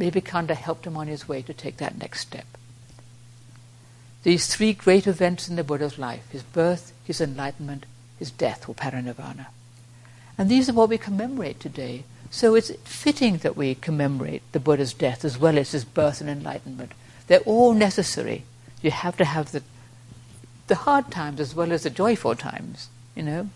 maybe 0.00 0.20
Kunda 0.20 0.56
helped 0.56 0.86
him 0.86 0.96
on 0.96 1.06
his 1.06 1.28
way 1.28 1.42
to 1.42 1.54
take 1.54 1.76
that 1.76 1.96
next 1.96 2.20
step. 2.20 2.46
These 4.24 4.52
three 4.52 4.72
great 4.72 5.06
events 5.06 5.48
in 5.48 5.54
the 5.54 5.62
Buddha's 5.62 5.98
life 5.98 6.28
his 6.32 6.42
birth, 6.42 6.92
his 7.04 7.20
enlightenment, 7.20 7.86
his 8.18 8.32
death, 8.32 8.68
or 8.68 8.74
parinirvana. 8.74 9.46
And 10.36 10.48
these 10.48 10.68
are 10.68 10.72
what 10.72 10.88
we 10.88 10.98
commemorate 10.98 11.60
today 11.60 12.04
so 12.30 12.54
it's 12.54 12.70
fitting 12.84 13.38
that 13.38 13.56
we 13.56 13.74
commemorate 13.74 14.42
the 14.52 14.60
Buddha's 14.60 14.94
death 14.94 15.24
as 15.24 15.36
well 15.36 15.58
as 15.58 15.72
his 15.72 15.84
birth 15.84 16.20
and 16.20 16.30
enlightenment. 16.30 16.92
They're 17.26 17.40
all 17.40 17.74
necessary. 17.74 18.44
You 18.82 18.92
have 18.92 19.16
to 19.16 19.24
have 19.24 19.50
the, 19.50 19.62
the 20.68 20.76
hard 20.76 21.10
times 21.10 21.40
as 21.40 21.54
well 21.54 21.72
as 21.72 21.82
the 21.82 21.90
joyful 21.90 22.36
times, 22.36 22.88
you 23.16 23.24
know. 23.24 23.50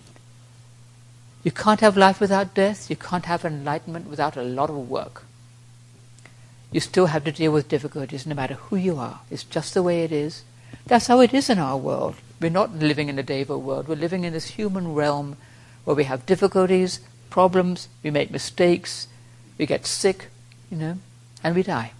You 1.45 1.53
can't 1.53 1.81
have 1.81 1.97
life 1.97 2.21
without 2.21 2.55
death. 2.55 2.91
You 2.91 2.97
can't 2.97 3.27
have 3.27 3.45
enlightenment 3.45 4.09
without 4.09 4.37
a 4.37 4.43
lot 4.43 4.71
of 4.71 4.91
work. 4.91 5.25
You 6.75 6.81
still 6.81 7.07
have 7.07 7.23
to 7.23 7.31
deal 7.31 7.53
with 7.53 7.69
difficulties 7.69 8.27
no 8.27 8.35
matter 8.35 8.55
who 8.55 8.75
you 8.75 8.99
are. 8.99 9.21
It's 9.31 9.45
just 9.45 9.75
the 9.75 9.83
way 9.85 10.03
it 10.03 10.11
is. 10.11 10.43
That's 10.87 11.07
how 11.07 11.21
it 11.21 11.33
is 11.33 11.49
in 11.49 11.61
our 11.61 11.77
world. 11.77 12.17
We're 12.41 12.51
not 12.51 12.75
living 12.75 13.09
in 13.09 13.17
a 13.17 13.23
Deva 13.23 13.57
world. 13.57 13.87
We're 13.87 13.95
living 13.95 14.25
in 14.25 14.33
this 14.33 14.49
human 14.49 14.93
realm 14.93 15.37
where 15.85 15.95
we 15.95 16.03
have 16.03 16.27
difficulties, 16.27 16.99
problems, 17.31 17.87
we 18.03 18.11
make 18.11 18.33
mistakes, 18.33 19.07
we 19.57 19.67
get 19.67 19.87
sick, 19.87 20.31
you 20.69 20.77
know, 20.77 20.99
and 21.45 21.55
we 21.55 21.63
die. 21.63 21.93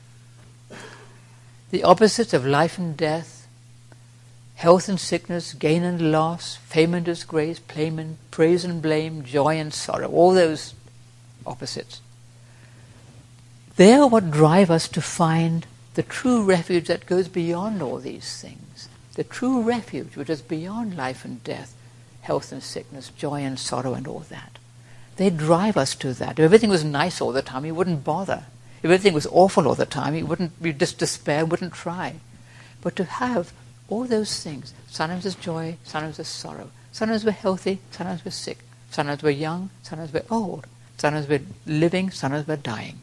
The 1.71 1.85
opposites 1.85 2.35
of 2.35 2.45
life 2.45 2.77
and 2.77 2.97
death, 2.97 3.47
health 4.57 4.89
and 4.89 4.99
sickness, 4.99 5.55
gain 5.55 5.85
and 5.85 6.11
loss, 6.11 6.57
fame 6.57 6.95
and 6.95 7.07
disgrace, 7.07 7.61
praise 7.61 8.65
and 8.65 8.83
blame, 8.83 9.23
joy 9.23 9.57
and 9.57 9.73
sorrow, 9.73 10.11
all 10.11 10.35
those 10.35 10.75
opposites. 11.47 12.01
They 13.77 13.93
are 13.95 14.07
what 14.07 14.31
drive 14.31 14.71
us 14.71 14.87
to 14.89 15.03
find 15.03 15.67
the 15.95 16.05
true 16.05 16.45
refuge 16.45 16.87
that 16.87 17.07
goes 17.07 17.27
beyond 17.27 17.83
all 17.83 17.99
these 17.99 18.41
things, 18.41 18.89
the 19.15 19.25
true 19.25 19.63
refuge 19.63 20.17
which 20.17 20.31
is 20.31 20.43
beyond 20.43 20.97
life 20.97 21.25
and 21.25 21.43
death, 21.43 21.75
health 22.23 22.53
and 22.53 22.63
sickness, 22.63 23.11
joy 23.11 23.43
and 23.43 23.59
sorrow, 23.59 23.95
and 23.95 24.07
all 24.07 24.21
that. 24.31 24.59
They 25.17 25.31
drive 25.31 25.77
us 25.77 25.97
to 25.97 26.13
that. 26.15 26.39
If 26.39 26.45
everything 26.45 26.71
was 26.71 26.85
nice 26.85 27.21
all 27.21 27.33
the 27.33 27.43
time, 27.43 27.65
you 27.65 27.75
wouldn't 27.75 28.05
bother. 28.05 28.45
If 28.79 28.85
everything 28.85 29.13
was 29.13 29.27
awful 29.27 29.67
all 29.67 29.75
the 29.75 29.87
time, 29.87 30.15
you 30.15 30.27
wouldn't, 30.27 30.53
you 30.61 30.73
just 30.73 30.99
despair, 30.99 31.45
wouldn't 31.45 31.75
try. 31.75 32.15
But 32.81 32.95
to 32.97 33.05
have 33.05 33.53
all 33.89 34.05
those 34.05 34.43
things, 34.43 34.73
sometimes 34.89 35.25
there's 35.25 35.35
joy, 35.35 35.79
sometimes 35.83 36.19
there's 36.19 36.29
sorrow. 36.29 36.71
Sometimes 36.93 37.25
we're 37.25 37.33
healthy, 37.33 37.81
sometimes 37.91 38.25
we're 38.25 38.31
sick. 38.31 38.59
Sometimes 38.91 39.23
we're 39.23 39.31
young, 39.31 39.71
sometimes 39.83 40.13
we're 40.13 40.23
old. 40.31 40.67
Sometimes 40.97 41.27
we're 41.27 41.43
living, 41.67 42.11
sometimes 42.11 42.47
we're 42.47 42.57
dying. 42.57 43.01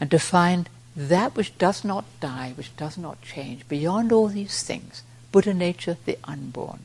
And 0.00 0.10
to 0.10 0.18
find 0.18 0.68
that 0.96 1.34
which 1.34 1.56
does 1.58 1.84
not 1.84 2.04
die, 2.20 2.52
which 2.56 2.76
does 2.76 2.96
not 2.96 3.22
change, 3.22 3.66
beyond 3.68 4.12
all 4.12 4.28
these 4.28 4.62
things, 4.62 5.02
Buddha 5.32 5.54
nature, 5.54 5.96
the 6.04 6.18
unborn. 6.24 6.80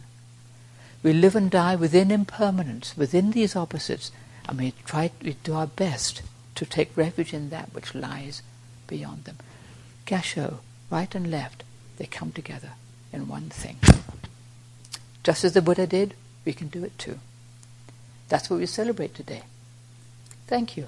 We 1.04 1.14
live 1.14 1.36
and 1.36 1.50
die 1.50 1.76
within 1.76 2.12
impermanence, 2.12 2.98
within 2.98 3.32
these 3.32 3.56
opposites, 3.56 4.12
and 4.48 4.58
we 4.58 4.74
try 4.86 5.12
we 5.22 5.34
do 5.44 5.54
our 5.54 5.68
best 5.68 6.24
to 6.56 6.66
take 6.66 6.98
refuge 6.98 7.34
in 7.34 7.50
that 7.50 7.74
which 7.74 7.96
lies 7.96 8.42
beyond 8.88 9.26
them. 9.26 9.38
Gasho, 10.06 10.58
right 10.90 11.14
and 11.14 11.30
left, 11.30 11.64
they 11.98 12.06
come 12.06 12.32
together 12.32 12.72
in 13.14 13.28
one 13.28 13.50
thing. 13.50 13.78
Just 15.24 15.44
as 15.44 15.54
the 15.54 15.62
Buddha 15.62 15.86
did, 15.86 16.16
we 16.46 16.54
can 16.54 16.68
do 16.68 16.84
it 16.84 16.98
too. 16.98 17.20
That's 18.28 18.50
what 18.50 18.60
we 18.60 18.66
celebrate 18.66 19.14
today. 19.14 19.44
Thank 20.48 20.76
you. 20.76 20.88